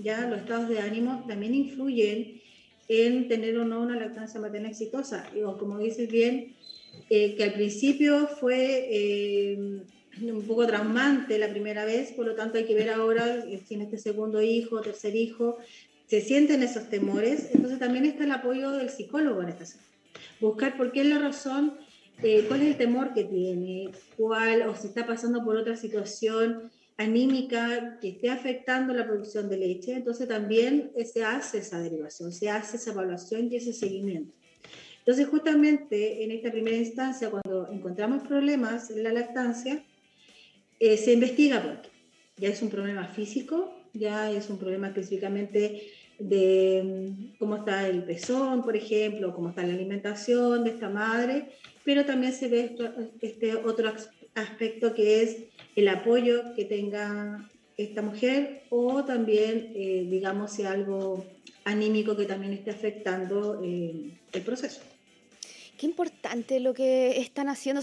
ya 0.00 0.26
los 0.26 0.40
estados 0.40 0.68
de 0.68 0.80
ánimo 0.80 1.24
también 1.28 1.54
influyen 1.54 2.40
en 2.88 3.28
tener 3.28 3.56
o 3.58 3.64
no 3.64 3.80
una 3.80 3.96
lactancia 3.96 4.40
materna 4.40 4.68
exitosa. 4.68 5.30
O 5.44 5.56
como 5.58 5.78
dices 5.78 6.10
bien, 6.10 6.56
eh, 7.08 7.36
que 7.36 7.44
al 7.44 7.52
principio 7.52 8.26
fue 8.26 8.88
eh, 8.90 9.82
un 10.20 10.42
poco 10.46 10.66
traumante 10.66 11.38
la 11.38 11.48
primera 11.48 11.84
vez, 11.84 12.12
por 12.12 12.26
lo 12.26 12.34
tanto 12.34 12.58
hay 12.58 12.64
que 12.64 12.74
ver 12.74 12.90
ahora 12.90 13.42
si 13.66 13.74
en 13.74 13.82
este 13.82 13.98
segundo 13.98 14.42
hijo, 14.42 14.80
tercer 14.80 15.14
hijo, 15.14 15.58
se 16.06 16.20
sienten 16.20 16.62
esos 16.62 16.88
temores. 16.88 17.50
Entonces 17.54 17.78
también 17.78 18.04
está 18.04 18.24
el 18.24 18.32
apoyo 18.32 18.72
del 18.72 18.90
psicólogo 18.90 19.42
en 19.42 19.50
esta 19.50 19.64
situación. 19.64 19.94
Buscar 20.40 20.76
por 20.76 20.92
qué 20.92 21.02
es 21.02 21.06
la 21.06 21.18
razón, 21.18 21.74
eh, 22.22 22.44
cuál 22.48 22.62
es 22.62 22.68
el 22.68 22.76
temor 22.76 23.14
que 23.14 23.24
tiene, 23.24 23.90
cuál, 24.16 24.62
o 24.62 24.74
si 24.74 24.88
está 24.88 25.06
pasando 25.06 25.44
por 25.44 25.56
otra 25.56 25.76
situación 25.76 26.70
anímica 26.96 27.98
que 28.00 28.10
esté 28.10 28.28
afectando 28.28 28.92
la 28.92 29.06
producción 29.06 29.48
de 29.48 29.56
leche, 29.56 29.94
entonces 29.94 30.28
también 30.28 30.92
se 31.10 31.24
hace 31.24 31.58
esa 31.58 31.80
derivación, 31.80 32.30
se 32.32 32.50
hace 32.50 32.76
esa 32.76 32.90
evaluación 32.90 33.48
y 33.50 33.56
ese 33.56 33.72
seguimiento. 33.72 34.34
Entonces, 34.98 35.26
justamente 35.28 36.22
en 36.24 36.30
esta 36.30 36.52
primera 36.52 36.76
instancia, 36.76 37.30
cuando 37.30 37.68
encontramos 37.72 38.26
problemas 38.28 38.90
en 38.90 39.02
la 39.02 39.12
lactancia, 39.12 39.82
eh, 40.80 40.96
se 40.96 41.12
investiga 41.12 41.62
porque 41.62 41.88
ya 42.38 42.48
es 42.48 42.62
un 42.62 42.70
problema 42.70 43.06
físico, 43.06 43.72
ya 43.92 44.30
es 44.32 44.48
un 44.48 44.58
problema 44.58 44.88
específicamente 44.88 45.92
de 46.18 46.82
mm, 46.82 47.38
cómo 47.38 47.56
está 47.56 47.86
el 47.86 48.02
pezón, 48.02 48.62
por 48.62 48.76
ejemplo, 48.76 49.34
cómo 49.34 49.50
está 49.50 49.62
la 49.62 49.74
alimentación 49.74 50.64
de 50.64 50.70
esta 50.70 50.88
madre, 50.88 51.50
pero 51.84 52.04
también 52.06 52.32
se 52.32 52.48
ve 52.48 52.76
este 53.20 53.54
otro 53.56 53.92
aspecto 54.34 54.94
que 54.94 55.22
es 55.22 55.36
el 55.76 55.88
apoyo 55.88 56.54
que 56.56 56.64
tenga 56.64 57.48
esta 57.76 58.02
mujer 58.02 58.62
o 58.70 59.04
también, 59.04 59.72
eh, 59.74 60.06
digamos, 60.08 60.52
si 60.52 60.64
algo 60.64 61.24
anímico 61.64 62.16
que 62.16 62.24
también 62.24 62.54
esté 62.54 62.70
afectando 62.70 63.60
eh, 63.62 64.12
el 64.32 64.42
proceso 64.42 64.80
qué 65.80 65.86
importante 65.86 66.60
lo 66.60 66.74
que 66.74 67.20
están 67.20 67.48
haciendo. 67.48 67.80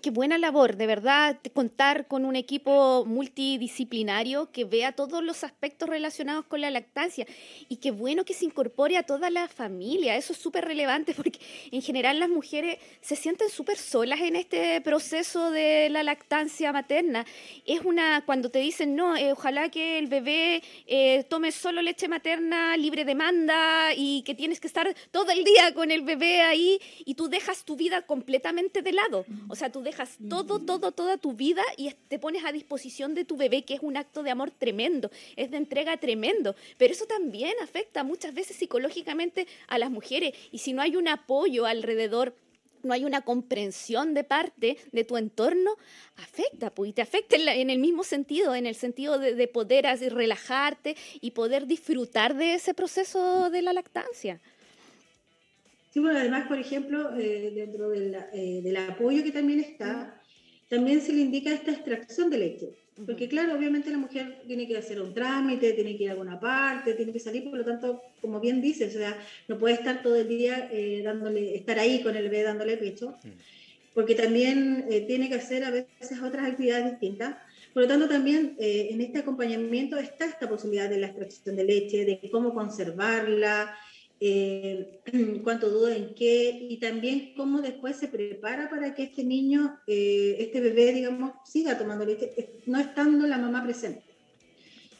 qué, 0.00 0.10
buena 0.10 0.38
labor, 0.38 0.76
de 0.76 0.86
verdad, 0.86 1.38
contar 1.52 2.06
con 2.06 2.24
un 2.24 2.36
equipo 2.36 3.04
multidisciplinario 3.04 4.50
que 4.50 4.64
vea 4.64 4.92
todos 4.92 5.22
los 5.22 5.44
aspectos 5.44 5.86
relacionados 5.86 6.46
con 6.46 6.62
la 6.62 6.70
lactancia 6.70 7.26
y 7.68 7.76
qué 7.76 7.90
bueno 7.90 8.24
que 8.24 8.32
se 8.32 8.46
incorpore 8.46 8.96
a 8.96 9.02
toda 9.02 9.28
la 9.28 9.46
familia. 9.46 10.16
Eso 10.16 10.32
es 10.32 10.38
súper 10.38 10.64
relevante 10.64 11.12
porque 11.12 11.38
en 11.70 11.82
general 11.82 12.18
las 12.18 12.30
mujeres 12.30 12.78
se 13.02 13.14
sienten 13.14 13.50
súper 13.50 13.76
solas 13.76 14.22
en 14.22 14.36
este 14.36 14.80
proceso 14.80 15.50
de 15.50 15.90
la 15.90 16.02
lactancia 16.02 16.72
materna. 16.72 17.26
Es 17.66 17.82
una, 17.82 18.24
cuando 18.24 18.48
te 18.48 18.60
dicen, 18.60 18.96
no, 18.96 19.16
eh, 19.16 19.32
ojalá 19.32 19.68
que 19.68 19.98
el 19.98 20.06
bebé 20.06 20.62
eh, 20.86 21.24
tome 21.28 21.52
solo 21.52 21.82
leche 21.82 22.08
materna 22.08 22.74
libre 22.78 23.04
demanda 23.04 23.92
y 23.94 24.22
que 24.22 24.34
tienes 24.34 24.60
que 24.60 24.66
estar 24.66 24.94
todo 25.10 25.30
el 25.30 25.44
día 25.44 25.74
con 25.74 25.90
el 25.90 26.00
bebé 26.00 26.40
ahí 26.40 26.80
y 27.04 27.16
tú 27.16 27.33
dejas 27.34 27.64
tu 27.64 27.76
vida 27.76 28.02
completamente 28.02 28.80
de 28.80 28.92
lado. 28.92 29.26
O 29.48 29.56
sea, 29.56 29.70
tú 29.70 29.82
dejas 29.82 30.16
todo, 30.30 30.60
todo, 30.60 30.92
toda 30.92 31.18
tu 31.18 31.32
vida 31.32 31.62
y 31.76 31.90
te 32.08 32.18
pones 32.18 32.44
a 32.44 32.52
disposición 32.52 33.14
de 33.14 33.24
tu 33.24 33.36
bebé, 33.36 33.64
que 33.64 33.74
es 33.74 33.80
un 33.82 33.96
acto 33.96 34.22
de 34.22 34.30
amor 34.30 34.52
tremendo, 34.52 35.10
es 35.36 35.50
de 35.50 35.56
entrega 35.56 35.96
tremendo. 35.96 36.54
Pero 36.78 36.92
eso 36.94 37.06
también 37.06 37.54
afecta 37.60 38.04
muchas 38.04 38.34
veces 38.34 38.56
psicológicamente 38.56 39.48
a 39.66 39.78
las 39.78 39.90
mujeres. 39.90 40.32
Y 40.52 40.58
si 40.58 40.72
no 40.72 40.80
hay 40.80 40.96
un 40.96 41.08
apoyo 41.08 41.66
alrededor 41.66 42.34
no 42.84 42.92
hay 42.92 43.04
una 43.04 43.22
comprensión 43.22 44.12
de 44.12 44.24
parte 44.24 44.76
de 44.92 45.04
tu 45.04 45.16
entorno, 45.16 45.76
afecta, 46.16 46.68
pues, 46.68 46.90
y 46.90 46.92
te 46.92 47.00
afecta 47.00 47.36
en, 47.36 47.70
el 47.70 47.78
mismo 47.78 48.04
sentido, 48.04 48.54
en 48.54 48.66
el 48.66 48.74
sentido 48.74 49.18
de, 49.18 49.34
de 49.34 49.48
poder 49.48 49.86
así, 49.86 50.10
relajarte 50.10 50.94
y 51.22 51.30
poder 51.30 51.66
disfrutar 51.66 52.36
de 52.36 52.52
ese 52.52 52.74
proceso 52.74 53.48
de 53.48 53.62
la 53.62 53.72
lactancia. 53.72 54.38
Sí, 55.94 56.00
bueno, 56.00 56.18
además, 56.18 56.48
por 56.48 56.58
ejemplo, 56.58 57.16
eh, 57.16 57.52
dentro 57.54 57.94
eh, 57.94 58.60
del 58.64 58.76
apoyo 58.78 59.22
que 59.22 59.30
también 59.30 59.60
está, 59.60 60.20
también 60.66 61.00
se 61.00 61.12
le 61.12 61.20
indica 61.20 61.52
esta 61.52 61.70
extracción 61.70 62.30
de 62.30 62.38
leche. 62.38 62.70
Porque 63.06 63.28
claro, 63.28 63.54
obviamente 63.54 63.92
la 63.92 63.98
mujer 63.98 64.42
tiene 64.44 64.66
que 64.66 64.76
hacer 64.76 65.00
un 65.00 65.14
trámite, 65.14 65.72
tiene 65.72 65.96
que 65.96 66.02
ir 66.02 66.08
a 66.08 66.12
alguna 66.14 66.40
parte, 66.40 66.94
tiene 66.94 67.12
que 67.12 67.20
salir, 67.20 67.44
por 67.44 67.56
lo 67.56 67.64
tanto, 67.64 68.02
como 68.20 68.40
bien 68.40 68.60
dices, 68.60 68.92
o 68.96 68.98
sea, 68.98 69.16
no 69.46 69.56
puede 69.56 69.76
estar 69.76 70.02
todo 70.02 70.16
el 70.16 70.26
día 70.26 70.68
eh, 70.72 71.02
dándole, 71.04 71.54
estar 71.54 71.78
ahí 71.78 72.02
con 72.02 72.16
el 72.16 72.24
bebé 72.24 72.42
dándole 72.42 72.76
pecho, 72.76 73.16
porque 73.94 74.16
también 74.16 74.88
tiene 75.06 75.28
que 75.28 75.36
hacer 75.36 75.62
a 75.62 75.70
veces 75.70 76.20
otras 76.20 76.44
actividades 76.50 76.90
distintas. 76.90 77.36
Por 77.72 77.84
lo 77.84 77.88
tanto, 77.88 78.08
también 78.08 78.56
en 78.58 79.00
este 79.00 79.20
acompañamiento 79.20 79.96
está 79.96 80.24
esta 80.24 80.48
posibilidad 80.48 80.90
de 80.90 80.98
la 80.98 81.06
extracción 81.06 81.54
de 81.54 81.62
leche, 81.62 82.04
de 82.04 82.28
cómo 82.32 82.52
conservarla, 82.52 83.76
eh, 84.20 85.00
cuánto 85.44 85.68
duda 85.68 85.96
en 85.96 86.14
qué, 86.14 86.66
y 86.68 86.78
también 86.78 87.34
cómo 87.36 87.60
después 87.60 87.96
se 87.96 88.08
prepara 88.08 88.70
para 88.70 88.94
que 88.94 89.04
este 89.04 89.24
niño, 89.24 89.78
eh, 89.86 90.36
este 90.38 90.60
bebé, 90.60 90.92
digamos, 90.92 91.32
siga 91.44 91.76
tomando 91.78 92.04
leche, 92.04 92.32
no 92.66 92.78
estando 92.78 93.26
la 93.26 93.38
mamá 93.38 93.62
presente. 93.64 94.02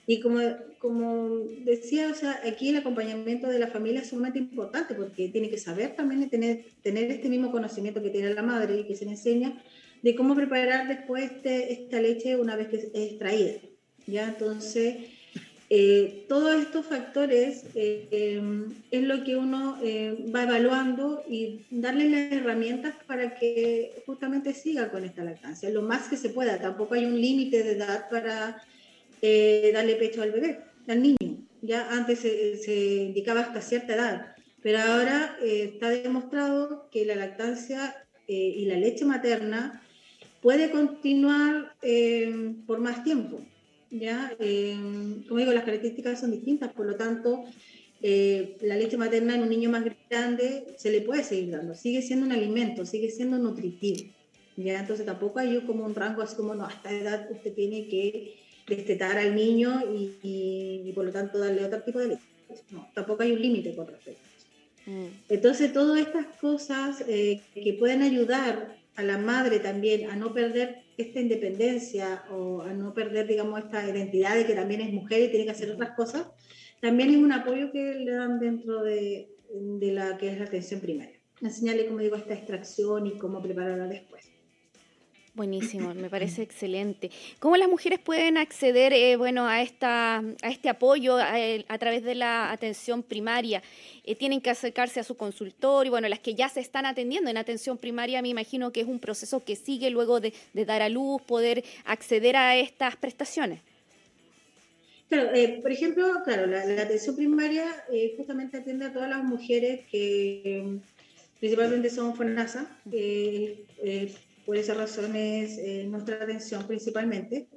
Y 0.07 0.21
como, 0.21 0.39
como 0.79 1.39
decía, 1.65 2.11
o 2.11 2.15
sea, 2.15 2.41
aquí 2.47 2.69
el 2.69 2.77
acompañamiento 2.77 3.49
de 3.49 3.59
la 3.59 3.69
familia 3.69 4.03
es 4.03 4.11
sumamente 4.11 4.39
importante 4.39 4.95
porque 4.95 5.29
tiene 5.29 5.49
que 5.49 5.57
saber 5.57 5.97
también 5.97 6.29
tener, 6.29 6.67
tener 6.83 7.11
este 7.11 7.31
mismo 7.31 7.51
conocimiento 7.51 8.03
que 8.03 8.11
tiene 8.11 8.35
la 8.35 8.43
madre 8.43 8.81
y 8.81 8.85
que 8.85 8.95
se 8.95 9.07
le 9.07 9.13
enseña 9.13 9.63
de 10.03 10.15
cómo 10.15 10.35
preparar 10.35 10.87
después 10.89 11.25
este, 11.25 11.73
esta 11.73 12.03
leche 12.03 12.37
una 12.37 12.57
vez 12.57 12.69
que 12.69 12.77
es 12.77 12.91
extraída. 12.93 13.53
¿ya? 14.07 14.29
Entonces, 14.29 14.97
eh, 15.71 16.27
todos 16.29 16.61
estos 16.61 16.85
factores 16.85 17.65
eh, 17.75 18.07
em, 18.11 18.75
es 18.91 19.03
lo 19.03 19.25
que 19.25 19.37
uno 19.37 19.79
eh, 19.83 20.27
va 20.35 20.43
evaluando 20.43 21.25
y 21.29 21.65
darle 21.71 22.11
las 22.11 22.33
herramientas 22.33 22.95
para 23.07 23.35
que 23.35 24.03
justamente 24.05 24.53
siga 24.53 24.91
con 24.91 25.05
esta 25.05 25.25
lactancia, 25.25 25.71
lo 25.71 25.83
más 25.83 26.09
que 26.09 26.17
se 26.17 26.29
pueda. 26.29 26.61
Tampoco 26.61 26.95
hay 26.95 27.07
un 27.07 27.19
límite 27.21 27.63
de 27.63 27.73
edad 27.73 28.09
para 28.11 28.63
darle 29.23 29.97
pecho 29.97 30.21
al 30.21 30.33
bebé, 30.33 30.61
al 30.87 31.03
niño. 31.03 31.47
Ya 31.63 31.89
antes 31.91 32.19
se, 32.19 32.59
se 32.59 32.75
indicaba 32.75 33.41
hasta 33.41 33.63
cierta 33.63 33.95
edad, 33.95 34.37
pero 34.63 34.81
ahora 34.81 35.39
está 35.43 35.89
demostrado 35.89 36.91
que 36.93 37.07
la 37.07 37.15
lactancia 37.15 37.97
y 38.29 38.67
la 38.67 38.77
leche 38.77 39.07
materna 39.07 39.83
puede 40.43 40.71
continuar 40.71 41.75
por 42.67 42.81
más 42.81 43.03
tiempo. 43.03 43.41
¿Ya? 43.95 44.35
Eh, 44.39 44.77
como 45.29 45.39
digo, 45.41 45.53
las 45.53 45.65
características 45.65 46.21
son 46.21 46.33
distintas, 46.33 46.73
por 46.73 46.87
lo 46.87 46.97
tanto, 46.97 47.45
eh, 48.03 48.57
la 48.63 48.77
leche 48.77 48.97
materna 48.97 49.35
en 49.35 49.43
un 49.43 49.49
niño 49.49 49.71
más 49.71 49.85
grande 50.11 50.75
se 50.77 50.91
le 50.91 51.01
puede 51.01 51.25
seguir 51.25 51.51
dando, 51.51 51.75
sigue 51.75 52.03
siendo 52.03 52.27
un 52.27 52.33
alimento, 52.33 52.85
sigue 52.85 53.11
siendo 53.11 53.39
nutritivo, 53.39 54.11
¿ya? 54.57 54.81
Entonces 54.81 55.07
tampoco 55.07 55.39
hay 55.39 55.59
como 55.61 55.85
un 55.85 55.95
rango 55.95 56.23
así 56.23 56.37
como, 56.37 56.55
no, 56.55 56.67
a 56.67 56.71
esta 56.71 56.93
edad 56.93 57.29
usted 57.31 57.55
tiene 57.55 57.87
que 57.87 58.35
destetar 58.67 59.17
al 59.17 59.35
niño 59.35 59.83
y, 60.23 60.91
por 60.95 61.05
lo 61.05 61.13
tanto 61.13 61.39
darle 61.39 61.65
otro 61.65 61.83
tipo 61.83 61.99
de 61.99 62.09
leche. 62.09 62.23
No, 62.71 62.89
tampoco 62.95 63.23
hay 63.23 63.33
un 63.33 63.41
límite 63.41 63.75
con 63.75 63.87
respecto 63.87 64.21
mm. 64.87 65.07
Entonces, 65.29 65.73
todas 65.73 65.99
estas 65.99 66.27
cosas 66.37 67.03
eh, 67.09 67.41
que 67.55 67.73
pueden 67.73 68.03
ayudar 68.03 68.77
a 68.97 69.03
la 69.03 69.19
madre 69.19 69.59
también 69.59 70.11
a 70.11 70.17
no 70.17 70.33
perder 70.33 70.85
esta 70.97 71.21
independencia 71.21 72.25
o 72.31 72.63
a 72.63 72.73
no 72.73 72.95
perder, 72.95 73.27
digamos, 73.27 73.59
esta 73.61 73.89
identidad 73.89 74.37
de 74.37 74.47
que 74.47 74.55
también 74.55 74.81
es 74.81 74.93
mujer 74.93 75.23
y 75.23 75.29
tiene 75.29 75.45
que 75.45 75.51
hacer 75.51 75.71
otras 75.71 75.91
cosas, 75.97 76.27
también 76.81 77.11
es 77.11 77.17
un 77.17 77.33
apoyo 77.33 77.73
que 77.73 77.95
le 77.95 78.13
dan 78.13 78.39
dentro 78.39 78.83
de, 78.83 79.29
de 79.51 79.93
la 79.93 80.17
que 80.19 80.29
es 80.29 80.39
la 80.39 80.45
atención 80.45 80.81
primaria. 80.81 81.19
Enseñarle, 81.41 81.87
como 81.87 81.99
digo, 81.99 82.17
esta 82.17 82.35
extracción 82.35 83.07
y 83.07 83.19
cómo 83.19 83.43
prepararla 83.43 83.89
después. 83.89 84.34
Buenísimo, 85.35 85.93
me 85.95 86.09
parece 86.11 86.43
excelente. 86.43 87.11
¿Cómo 87.41 87.57
las 87.57 87.69
mujeres 87.69 87.99
pueden 87.99 88.37
acceder 88.39 88.93
eh, 88.93 89.17
bueno, 89.17 89.49
a, 89.49 89.63
esta, 89.63 90.19
a 90.19 90.51
este 90.51 90.69
apoyo 90.69 91.17
a, 91.19 91.79
través 91.79 92.05
de 92.05 92.15
la 92.15 92.53
atención 92.53 93.03
primaria? 93.03 93.63
Eh, 94.05 94.15
¿Tienen 94.15 94.41
que 94.41 94.51
acercarse 94.51 95.01
a 95.01 95.05
su 95.05 95.17
consultorio? 95.17 95.91
Bueno, 95.91 96.09
las 96.09 96.21
que 96.21 96.35
ya 96.35 96.49
se 96.49 96.61
están 96.61 96.87
atendiendo 96.87 97.31
en 97.31 97.37
atención 97.37 97.79
primaria, 97.79 98.23
me 98.23 98.29
imagino 98.29 98.71
que 98.73 98.83
es 98.83 98.87
un 98.87 99.01
proceso 99.01 99.45
que 99.45 99.57
sigue 99.57 99.91
luego 99.91 100.21
de, 100.21 100.33
dar 100.55 100.83
a 100.83 100.89
luz, 100.89 101.21
poder 101.23 101.65
acceder 101.85 102.37
a 102.37 102.57
estas 102.57 102.97
prestaciones. 102.97 103.61
Claro, 105.09 105.35
eh, 105.35 105.59
por 105.61 105.73
ejemplo, 105.73 106.07
claro, 106.25 106.47
la, 106.47 106.61
atención 106.61 107.17
primaria 107.17 107.67
justamente 108.17 108.57
atiende 108.57 108.87
a 108.87 108.93
todas 108.93 109.11
las 109.11 109.23
mujeres 109.23 109.81
que 109.91 110.79
principalmente 111.39 111.91
son 111.91 112.17
FONASA, 112.17 112.69
por 114.45 114.57
esas 114.57 114.77
razones 114.77 115.59
eh, 115.59 115.87
nuestra 115.89 116.17
atención 116.17 116.67
principalmente. 116.67 117.49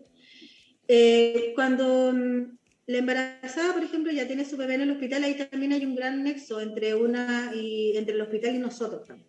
Eh, 0.88 1.52
cuando 1.56 2.14
mm, 2.14 2.58
la 2.88 2.98
embarazada, 2.98 3.74
por 3.74 3.84
ejemplo, 3.84 4.12
ya 4.12 4.28
tiene 4.28 4.46
su 4.46 4.56
bebé 4.56 4.76
en 4.76 4.82
el 4.82 4.92
hospital, 4.92 5.24
ahí 5.24 5.36
también 5.36 5.74
hay 5.74 5.86
un 5.86 5.96
gran 5.96 6.24
nexo 6.24 6.62
entre, 6.62 6.96
una 6.96 7.52
y, 7.54 7.98
entre 7.98 8.16
el 8.16 8.22
hospital 8.22 8.56
y 8.56 8.60
nosotros 8.60 9.06
también. 9.06 9.28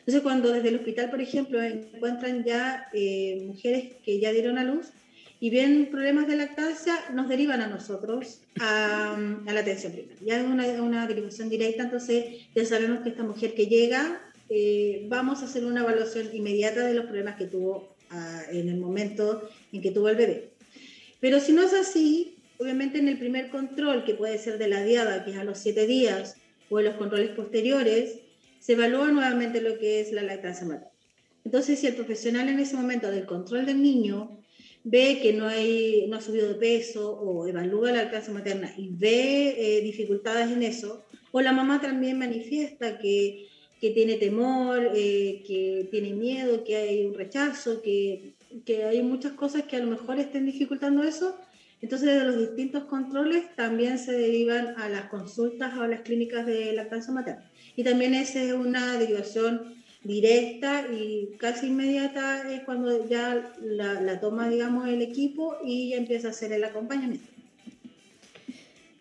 Entonces, 0.00 0.22
cuando 0.22 0.52
desde 0.52 0.68
el 0.68 0.76
hospital, 0.76 1.10
por 1.10 1.20
ejemplo, 1.20 1.62
encuentran 1.62 2.44
ya 2.44 2.88
eh, 2.92 3.42
mujeres 3.46 3.94
que 4.04 4.20
ya 4.20 4.32
dieron 4.32 4.58
a 4.58 4.64
luz 4.64 4.88
y 5.40 5.50
ven 5.50 5.88
problemas 5.90 6.26
de 6.26 6.36
lactancia, 6.36 6.94
nos 7.12 7.28
derivan 7.28 7.60
a 7.60 7.66
nosotros 7.66 8.42
a, 8.60 9.14
a 9.14 9.52
la 9.52 9.60
atención 9.60 9.92
primaria. 9.92 10.18
Ya 10.22 10.40
es 10.40 10.46
una, 10.46 10.66
una 10.82 11.06
derivación 11.06 11.48
directa, 11.48 11.84
entonces 11.84 12.48
ya 12.54 12.64
sabemos 12.64 13.00
que 13.00 13.10
esta 13.10 13.22
mujer 13.22 13.54
que 13.54 13.66
llega 13.66 14.20
eh, 14.56 15.06
vamos 15.08 15.42
a 15.42 15.46
hacer 15.46 15.64
una 15.64 15.80
evaluación 15.80 16.30
inmediata 16.32 16.86
de 16.86 16.94
los 16.94 17.06
problemas 17.06 17.34
que 17.34 17.46
tuvo 17.46 17.96
ah, 18.10 18.42
en 18.52 18.68
el 18.68 18.78
momento 18.78 19.48
en 19.72 19.82
que 19.82 19.90
tuvo 19.90 20.08
el 20.08 20.16
bebé. 20.16 20.50
Pero 21.18 21.40
si 21.40 21.52
no 21.52 21.62
es 21.62 21.72
así, 21.72 22.36
obviamente 22.58 22.98
en 23.00 23.08
el 23.08 23.18
primer 23.18 23.50
control, 23.50 24.04
que 24.04 24.14
puede 24.14 24.38
ser 24.38 24.58
de 24.58 24.68
la 24.68 24.84
diada, 24.84 25.24
que 25.24 25.32
es 25.32 25.38
a 25.38 25.42
los 25.42 25.58
siete 25.58 25.88
días, 25.88 26.36
o 26.70 26.78
en 26.78 26.84
los 26.84 26.94
controles 26.94 27.30
posteriores, 27.30 28.20
se 28.60 28.74
evalúa 28.74 29.08
nuevamente 29.08 29.60
lo 29.60 29.76
que 29.76 30.00
es 30.00 30.12
la 30.12 30.22
lactancia 30.22 30.66
materna. 30.66 30.92
Entonces, 31.44 31.80
si 31.80 31.88
el 31.88 31.96
profesional 31.96 32.48
en 32.48 32.60
ese 32.60 32.76
momento 32.76 33.10
del 33.10 33.26
control 33.26 33.66
del 33.66 33.82
niño 33.82 34.38
ve 34.84 35.18
que 35.20 35.32
no, 35.32 35.48
hay, 35.48 36.06
no 36.08 36.16
ha 36.16 36.20
subido 36.20 36.46
de 36.46 36.54
peso 36.54 37.12
o 37.12 37.48
evalúa 37.48 37.90
la 37.90 38.04
lactancia 38.04 38.32
materna 38.32 38.72
y 38.76 38.90
ve 38.90 39.56
eh, 39.58 39.80
dificultades 39.82 40.52
en 40.52 40.62
eso, 40.62 41.04
o 41.32 41.40
la 41.40 41.52
mamá 41.52 41.80
también 41.80 42.18
manifiesta 42.18 42.98
que 42.98 43.48
que 43.84 43.90
tiene 43.90 44.16
temor, 44.16 44.92
eh, 44.94 45.42
que 45.46 45.86
tiene 45.90 46.14
miedo, 46.14 46.64
que 46.64 46.74
hay 46.74 47.04
un 47.04 47.12
rechazo, 47.12 47.82
que, 47.82 48.32
que, 48.64 48.82
hay 48.82 49.02
muchas 49.02 49.32
cosas 49.32 49.64
que 49.64 49.76
a 49.76 49.80
lo 49.80 49.88
mejor 49.88 50.18
estén 50.18 50.46
dificultando 50.46 51.02
eso. 51.02 51.38
Entonces, 51.82 52.18
de 52.18 52.24
los 52.24 52.38
distintos 52.38 52.84
controles 52.84 53.54
también 53.56 53.98
se 53.98 54.12
derivan 54.12 54.68
a 54.78 54.88
las 54.88 55.10
consultas 55.10 55.76
o 55.76 55.82
a 55.82 55.88
las 55.88 56.00
clínicas 56.00 56.46
de 56.46 56.72
lactancia 56.72 57.12
materna. 57.12 57.50
Y 57.76 57.84
también 57.84 58.14
esa 58.14 58.42
es 58.42 58.54
una 58.54 58.96
derivación 58.96 59.74
directa 60.02 60.86
y 60.90 61.36
casi 61.36 61.66
inmediata 61.66 62.50
es 62.54 62.62
cuando 62.62 63.06
ya 63.06 63.52
la, 63.60 64.00
la 64.00 64.18
toma, 64.18 64.48
digamos, 64.48 64.88
el 64.88 65.02
equipo 65.02 65.58
y 65.62 65.90
ya 65.90 65.98
empieza 65.98 66.28
a 66.28 66.30
hacer 66.30 66.54
el 66.54 66.64
acompañamiento. 66.64 67.33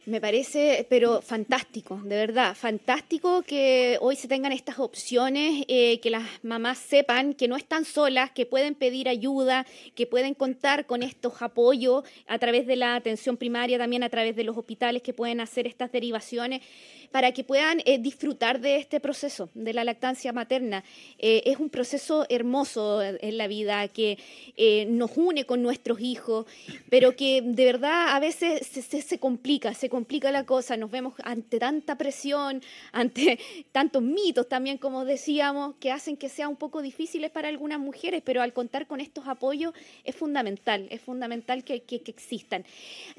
Me 0.06 0.20
parece, 0.20 0.86
pero 0.90 1.22
fantástico, 1.22 2.02
de 2.04 2.18
verdad, 2.18 2.56
fantástico 2.56 3.42
que 3.42 3.98
hoy 4.02 4.18
se 4.18 4.28
tengan 4.28 4.52
estas 4.52 4.78
opciones, 4.80 5.64
eh, 5.70 6.02
que 6.02 6.10
las 6.10 6.26
mamás 6.44 6.78
sepan 6.78 7.34
que 7.34 7.48
no 7.48 7.56
están 7.56 7.86
solas, 7.86 8.30
que 8.32 8.46
pueden 8.46 8.76
pedir 8.76 9.08
ayuda, 9.08 9.66
que 9.96 10.06
pueden 10.06 10.34
contar 10.34 10.86
con 10.88 11.04
estos 11.04 11.42
apoyos 11.42 12.04
a 12.28 12.38
través 12.38 12.68
de 12.68 12.76
la 12.76 12.96
atención 12.96 13.38
primaria, 13.38 13.78
también 13.78 14.04
a 14.04 14.10
través 14.10 14.36
de 14.36 14.44
los 14.44 14.58
hospitales 14.58 15.02
que 15.04 15.14
pueden 15.14 15.40
hacer 15.40 15.68
estas 15.68 15.90
derivaciones 15.94 16.62
para 17.12 17.32
que 17.32 17.46
puedan 17.46 17.82
eh, 17.86 17.98
disfrutar 17.98 18.60
de 18.60 18.78
este 18.78 19.00
proceso 19.00 19.52
de 19.54 19.72
la 19.72 19.86
lactancia 19.86 20.34
materna. 20.34 20.84
Eh, 21.18 21.44
es 21.46 21.60
un 21.60 21.70
proceso 21.70 22.26
hermoso 22.28 23.02
en 23.02 23.38
la 23.38 23.48
vida 23.48 23.88
que 23.88 24.18
nos 24.90 25.12
une 25.16 25.46
con 25.46 25.62
nuestros 25.62 26.02
hijos, 26.02 26.46
pero 26.90 27.16
que 27.16 27.42
de 27.42 27.66
verdad 27.66 28.10
a 28.10 28.20
veces 28.20 28.68
se, 28.68 29.20
complica, 29.20 29.74
se 29.74 29.93
complica 29.94 30.32
la 30.32 30.44
cosa, 30.44 30.76
nos 30.76 30.90
vemos 30.90 31.14
ante 31.24 31.60
tanta 31.60 32.00
presión, 32.00 32.64
ante 32.92 33.38
tantos 33.72 34.02
mitos 34.02 34.50
también, 34.50 34.80
como 34.80 35.06
decíamos, 35.06 35.76
que 35.80 35.92
hacen 35.92 36.18
que 36.18 36.30
sea 36.30 36.50
un 36.50 36.56
poco 36.56 36.82
difíciles 36.82 37.30
para 37.30 37.48
algunas 37.48 37.80
mujeres, 37.80 38.24
pero 38.26 38.42
al 38.42 38.54
contar 38.54 38.88
con 38.88 39.00
estos 39.02 39.28
apoyos 39.28 39.72
es 40.04 40.16
fundamental, 40.16 40.88
es 40.90 41.00
fundamental 41.00 41.64
que, 41.64 41.84
que 41.84 42.02
existan. 42.08 42.66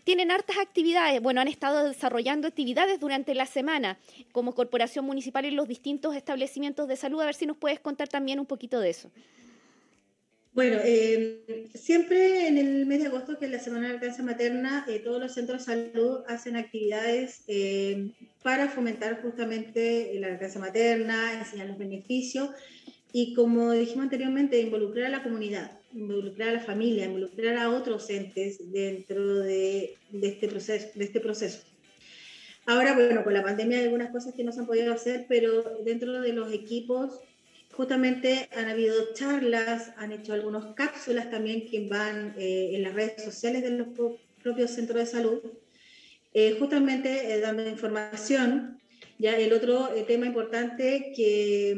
Tienen 0.03 0.33
hartas 0.33 0.57
actividades, 0.59 1.23
bueno, 1.23 1.41
han 1.41 1.47
estado 1.47 1.85
desarrollando 1.85 2.49
actividades 2.49 2.99
durante 2.99 3.37
la 3.37 3.47
semana 3.47 3.97
como 4.33 4.53
corporación 4.53 5.05
municipal 5.05 5.45
en 5.45 5.55
los 5.55 5.69
distintos 5.69 6.17
establecimientos 6.17 6.89
de 6.89 6.97
salud. 6.97 7.21
A 7.21 7.27
ver 7.27 7.37
si 7.37 7.47
nos 7.47 7.57
puedes 7.57 7.79
contar 7.79 8.09
también 8.09 8.41
un 8.41 8.47
poquito 8.47 8.81
de 8.81 8.91
eso. 8.91 9.13
Bueno, 10.55 10.79
eh, 10.85 11.44
siempre 11.85 12.49
en 12.49 12.57
el 12.57 12.87
mes 12.87 13.01
de 13.01 13.09
agosto, 13.09 13.39
que 13.39 13.45
es 13.45 13.51
la 13.51 13.59
Semana 13.59 13.89
de 13.89 13.93
Lactancia 13.93 14.25
Materna, 14.25 14.87
eh, 14.89 15.01
todos 15.01 15.21
los 15.21 15.35
centros 15.35 15.67
de 15.67 15.91
salud 15.93 16.21
hacen 16.29 16.57
actividades 16.57 17.45
eh, 17.47 18.11
para 18.43 18.71
fomentar 18.71 19.21
justamente 19.21 20.11
la 20.19 20.31
lactancia 20.31 20.61
materna, 20.61 21.35
enseñar 21.35 21.67
los 21.67 21.77
beneficios 21.77 22.49
y, 23.13 23.35
como 23.35 23.73
dijimos 23.73 24.05
anteriormente, 24.05 24.59
involucrar 24.61 25.07
a 25.07 25.17
la 25.19 25.23
comunidad, 25.23 25.79
involucrar 25.93 26.49
a 26.49 26.53
la 26.55 26.61
familia, 26.61 27.05
involucrar 27.05 27.59
a 27.59 27.69
otros 27.69 28.09
entes 28.09 28.73
dentro 28.73 29.41
de, 29.41 29.95
de 30.11 30.29
este, 30.29 30.49
proceso, 30.49 30.89
de 30.95 31.05
este 31.05 31.21
proceso. 31.21 31.65
Ahora, 32.65 32.95
bueno, 32.95 33.23
con 33.25 33.35
la 33.35 33.43
pandemia 33.43 33.77
hay 33.77 33.85
algunas 33.85 34.11
cosas 34.11 34.35
que 34.35 34.43
no 34.43 34.53
se 34.53 34.61
han 34.61 34.67
podido 34.67 34.91
hacer, 34.91 35.27
pero 35.29 35.63
dentro 35.85 36.23
de 36.23 36.33
los 36.33 36.51
equipos 36.51 37.21
justamente 37.77 38.49
han 38.57 38.69
habido 38.69 39.13
charlas, 39.15 39.93
han 39.97 40.13
hecho 40.13 40.33
algunas 40.33 40.75
cápsulas 40.75 41.31
también 41.31 41.69
que 41.69 41.89
van 41.89 42.35
eh, 42.39 42.71
en 42.75 42.83
las 42.83 42.95
redes 42.95 43.25
sociales 43.25 43.63
de 43.63 43.71
los 43.71 43.89
propios 44.43 44.71
centros 44.71 44.99
de 44.99 45.07
salud, 45.07 45.41
eh, 46.33 46.57
justamente 46.59 47.35
eh, 47.35 47.41
dando 47.41 47.69
información. 47.69 48.81
Ya 49.19 49.37
el 49.37 49.53
otro 49.53 49.89
tema 50.07 50.27
importante 50.27 51.13
que 51.17 51.75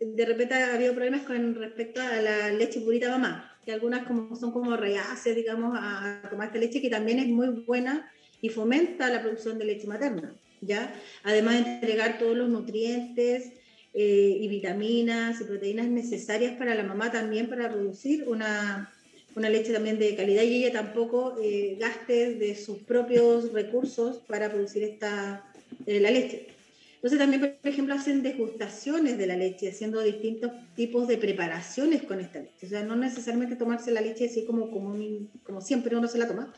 mm, 0.00 0.14
de 0.16 0.24
repente 0.24 0.54
ha 0.54 0.74
habido 0.74 0.94
problemas 0.94 1.22
con 1.22 1.54
respecto 1.54 2.00
a 2.00 2.16
la 2.22 2.50
leche 2.50 2.80
purita 2.80 3.10
mamá, 3.10 3.58
que 3.64 3.72
algunas 3.72 4.06
como, 4.06 4.34
son 4.34 4.50
como 4.52 4.76
reacias, 4.76 5.36
digamos, 5.36 5.76
a 5.78 6.22
tomar 6.30 6.48
esta 6.48 6.58
leche, 6.58 6.80
que 6.80 6.90
también 6.90 7.18
es 7.18 7.28
muy 7.28 7.48
buena 7.66 8.10
y 8.40 8.48
fomenta 8.48 9.10
la 9.10 9.20
producción 9.20 9.58
de 9.58 9.64
leche 9.66 9.86
materna, 9.86 10.34
¿ya? 10.60 10.94
Además 11.24 11.64
de 11.64 11.72
entregar 11.72 12.18
todos 12.18 12.36
los 12.36 12.48
nutrientes 12.48 13.57
eh, 13.94 14.38
y 14.40 14.48
vitaminas 14.48 15.40
y 15.40 15.44
proteínas 15.44 15.88
necesarias 15.88 16.56
para 16.56 16.74
la 16.74 16.82
mamá 16.82 17.10
también 17.10 17.48
para 17.48 17.70
producir 17.70 18.28
una, 18.28 18.92
una 19.34 19.48
leche 19.48 19.72
también 19.72 19.98
de 19.98 20.14
calidad 20.14 20.42
y 20.42 20.64
ella 20.64 20.72
tampoco 20.72 21.36
eh, 21.42 21.76
gaste 21.80 22.34
de 22.34 22.54
sus 22.54 22.78
propios 22.78 23.52
recursos 23.52 24.18
para 24.26 24.50
producir 24.50 24.82
esta, 24.82 25.44
eh, 25.86 26.00
la 26.00 26.10
leche. 26.10 26.48
Entonces 26.96 27.20
también, 27.20 27.56
por 27.62 27.70
ejemplo, 27.70 27.94
hacen 27.94 28.24
degustaciones 28.24 29.18
de 29.18 29.26
la 29.28 29.36
leche, 29.36 29.68
haciendo 29.68 30.02
distintos 30.02 30.50
tipos 30.74 31.06
de 31.06 31.16
preparaciones 31.16 32.02
con 32.02 32.18
esta 32.18 32.40
leche. 32.40 32.66
O 32.66 32.68
sea, 32.68 32.82
no 32.82 32.96
necesariamente 32.96 33.54
tomarse 33.54 33.92
la 33.92 34.00
leche 34.00 34.26
así 34.26 34.44
como, 34.44 34.70
como, 34.72 34.96
como 35.44 35.60
siempre 35.60 35.96
uno 35.96 36.08
se 36.08 36.18
la 36.18 36.26
toma, 36.26 36.52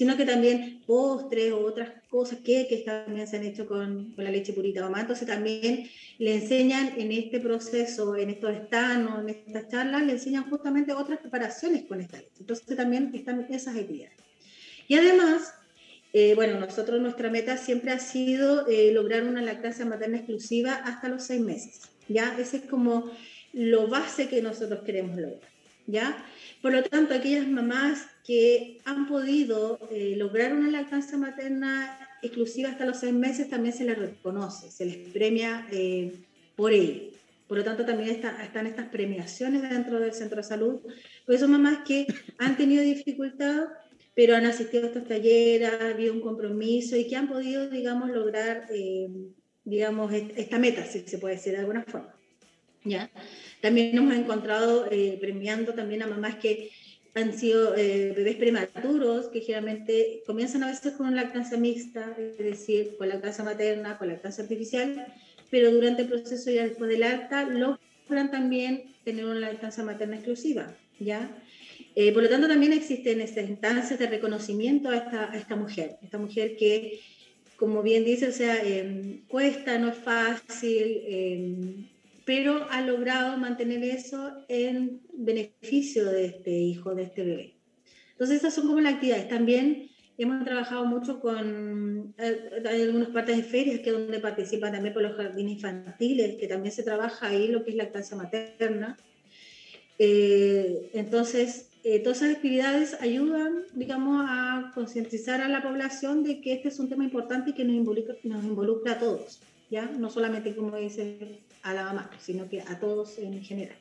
sino 0.00 0.16
que 0.16 0.24
también 0.24 0.80
postres 0.86 1.52
o 1.52 1.60
otras 1.60 1.90
cosas, 2.08 2.38
que 2.38 2.82
también 2.86 3.26
se 3.26 3.36
han 3.36 3.44
hecho 3.44 3.66
con, 3.68 4.14
con, 4.14 4.24
la 4.24 4.30
leche 4.30 4.54
purita 4.54 4.80
mamá. 4.80 5.02
Entonces 5.02 5.28
también 5.28 5.90
le 6.16 6.36
enseñan 6.36 6.94
en 6.96 7.12
este 7.12 7.38
proceso, 7.38 8.16
en 8.16 8.30
estos 8.30 8.54
estanos, 8.54 9.20
en 9.20 9.28
estas 9.28 9.68
charlas, 9.68 10.02
le 10.02 10.12
enseñan 10.12 10.48
justamente 10.48 10.94
otras 10.94 11.18
preparaciones 11.18 11.82
con 11.82 12.00
esta 12.00 12.16
leche. 12.16 12.32
Entonces 12.40 12.74
también 12.78 13.10
están 13.12 13.46
esas 13.50 13.76
actividades. 13.76 14.16
Y 14.88 14.94
además, 14.94 15.52
eh, 16.14 16.34
bueno, 16.34 16.58
nosotros 16.58 16.98
nuestra 16.98 17.28
meta 17.28 17.58
siempre 17.58 17.90
ha 17.90 17.98
sido 17.98 18.66
eh, 18.68 18.92
lograr 18.94 19.24
una 19.24 19.42
lactancia 19.42 19.84
materna 19.84 20.16
exclusiva 20.16 20.76
hasta 20.76 21.10
los 21.10 21.24
seis 21.24 21.42
meses. 21.42 21.82
¿ya? 22.08 22.38
Ese 22.38 22.56
es 22.56 22.62
como 22.62 23.10
lo 23.52 23.86
base 23.88 24.28
que 24.28 24.40
nosotros 24.40 24.80
queremos 24.82 25.18
lograr. 25.18 25.49
¿Ya? 25.90 26.24
Por 26.62 26.72
lo 26.72 26.82
tanto, 26.82 27.14
aquellas 27.14 27.46
mamás 27.48 28.06
que 28.24 28.78
han 28.84 29.08
podido 29.08 29.78
eh, 29.90 30.14
lograr 30.16 30.52
una 30.52 30.70
lactancia 30.70 31.18
materna 31.18 31.98
exclusiva 32.22 32.70
hasta 32.70 32.86
los 32.86 32.98
seis 32.98 33.12
meses 33.12 33.48
también 33.48 33.74
se 33.74 33.84
les 33.84 33.98
reconoce, 33.98 34.70
se 34.70 34.84
les 34.84 34.96
premia 35.12 35.66
por 36.56 36.72
ello. 36.72 37.10
Por 37.48 37.58
lo 37.58 37.64
tanto, 37.64 37.84
también 37.84 38.10
están 38.10 38.66
estas 38.66 38.88
premiaciones 38.88 39.62
dentro 39.62 39.98
del 39.98 40.12
centro 40.12 40.36
de 40.36 40.44
salud. 40.44 40.80
Pues 41.26 41.40
son 41.40 41.50
mamás 41.50 41.78
que 41.84 42.06
han 42.38 42.56
tenido 42.56 42.82
dificultad 42.82 43.64
pero 44.14 44.36
han 44.36 44.44
asistido 44.44 44.84
a 44.84 44.86
estos 44.88 45.06
talleres, 45.06 45.70
ha 45.72 45.88
habido 45.88 46.12
un 46.12 46.20
compromiso 46.20 46.94
y 46.94 47.06
que 47.06 47.16
han 47.16 47.26
podido, 47.26 47.70
digamos, 47.70 48.10
lograr, 48.10 48.66
eh, 48.70 49.08
digamos, 49.64 50.12
esta 50.12 50.58
meta, 50.58 50.84
si 50.84 51.00
se 51.00 51.18
puede 51.18 51.36
decir 51.36 51.52
de 51.52 51.60
alguna 51.60 51.84
forma. 51.84 52.19
¿Ya? 52.84 53.10
También 53.60 53.96
hemos 53.96 54.14
encontrado 54.14 54.86
eh, 54.90 55.18
premiando 55.20 55.74
también 55.74 56.02
a 56.02 56.06
mamás 56.06 56.36
que 56.36 56.70
han 57.14 57.36
sido 57.36 57.76
eh, 57.76 58.12
bebés 58.16 58.36
prematuros, 58.36 59.28
que 59.28 59.40
generalmente 59.40 60.22
comienzan 60.26 60.62
a 60.62 60.68
veces 60.68 60.92
con 60.94 61.08
una 61.08 61.22
lactancia 61.22 61.58
mixta, 61.58 62.16
es 62.18 62.38
decir, 62.38 62.96
con 62.98 63.08
lactancia 63.08 63.44
materna, 63.44 63.98
con 63.98 64.08
lactancia 64.08 64.44
artificial, 64.44 65.06
pero 65.50 65.72
durante 65.72 66.02
el 66.02 66.08
proceso 66.08 66.50
ya 66.50 66.64
después 66.64 66.88
del 66.88 67.02
alta 67.02 67.44
logran 67.44 68.30
también 68.30 68.84
tener 69.04 69.24
una 69.24 69.40
lactancia 69.40 69.82
materna 69.82 70.16
exclusiva, 70.16 70.76
¿ya? 71.00 71.36
Eh, 71.96 72.12
por 72.12 72.22
lo 72.22 72.28
tanto, 72.28 72.46
también 72.46 72.72
existen 72.72 73.20
estas 73.20 73.48
instancias 73.48 73.98
de 73.98 74.06
reconocimiento 74.06 74.90
a 74.90 74.96
esta, 74.96 75.32
a 75.32 75.36
esta 75.36 75.56
mujer, 75.56 75.96
esta 76.02 76.18
mujer 76.18 76.56
que, 76.56 77.00
como 77.56 77.82
bien 77.82 78.04
dice, 78.04 78.28
o 78.28 78.32
sea, 78.32 78.62
em, 78.62 79.26
cuesta, 79.26 79.78
no 79.78 79.88
es 79.88 79.98
fácil, 79.98 81.02
em, 81.06 81.88
pero 82.30 82.64
ha 82.70 82.80
logrado 82.80 83.36
mantener 83.38 83.82
eso 83.82 84.30
en 84.46 85.00
beneficio 85.12 86.04
de 86.04 86.26
este 86.26 86.52
hijo, 86.52 86.94
de 86.94 87.02
este 87.02 87.24
bebé. 87.24 87.56
Entonces, 88.12 88.36
estas 88.36 88.54
son 88.54 88.68
como 88.68 88.80
las 88.80 88.94
actividades. 88.94 89.28
También 89.28 89.90
hemos 90.16 90.44
trabajado 90.44 90.84
mucho 90.84 91.18
con, 91.18 92.14
eh, 92.18 92.62
hay 92.70 92.82
algunas 92.82 93.08
partes 93.08 93.36
de 93.36 93.42
ferias 93.42 93.80
que 93.80 93.90
donde 93.90 94.20
participan 94.20 94.70
también 94.70 94.94
por 94.94 95.02
los 95.02 95.16
jardines 95.16 95.54
infantiles, 95.54 96.36
que 96.36 96.46
también 96.46 96.72
se 96.72 96.84
trabaja 96.84 97.26
ahí 97.26 97.48
lo 97.48 97.64
que 97.64 97.70
es 97.70 97.76
lactancia 97.76 98.16
materna. 98.16 98.96
Eh, 99.98 100.88
entonces, 100.94 101.72
eh, 101.82 101.98
todas 101.98 102.22
esas 102.22 102.36
actividades 102.36 102.96
ayudan, 103.00 103.64
digamos, 103.74 104.24
a 104.24 104.70
concientizar 104.72 105.40
a 105.40 105.48
la 105.48 105.64
población 105.64 106.22
de 106.22 106.40
que 106.40 106.52
este 106.52 106.68
es 106.68 106.78
un 106.78 106.88
tema 106.88 107.02
importante 107.02 107.50
y 107.50 107.54
que 107.54 107.64
nos 107.64 107.74
involucra, 107.74 108.14
nos 108.22 108.44
involucra 108.44 108.92
a 108.92 108.98
todos, 109.00 109.42
¿ya? 109.68 109.86
No 109.86 110.10
solamente, 110.10 110.54
como 110.54 110.76
dice, 110.76 111.40
a 111.62 111.74
la 111.74 111.84
mamá, 111.84 112.10
sino 112.18 112.48
que 112.48 112.60
a 112.60 112.78
todos 112.78 113.18
en 113.18 113.42
general. 113.42 113.76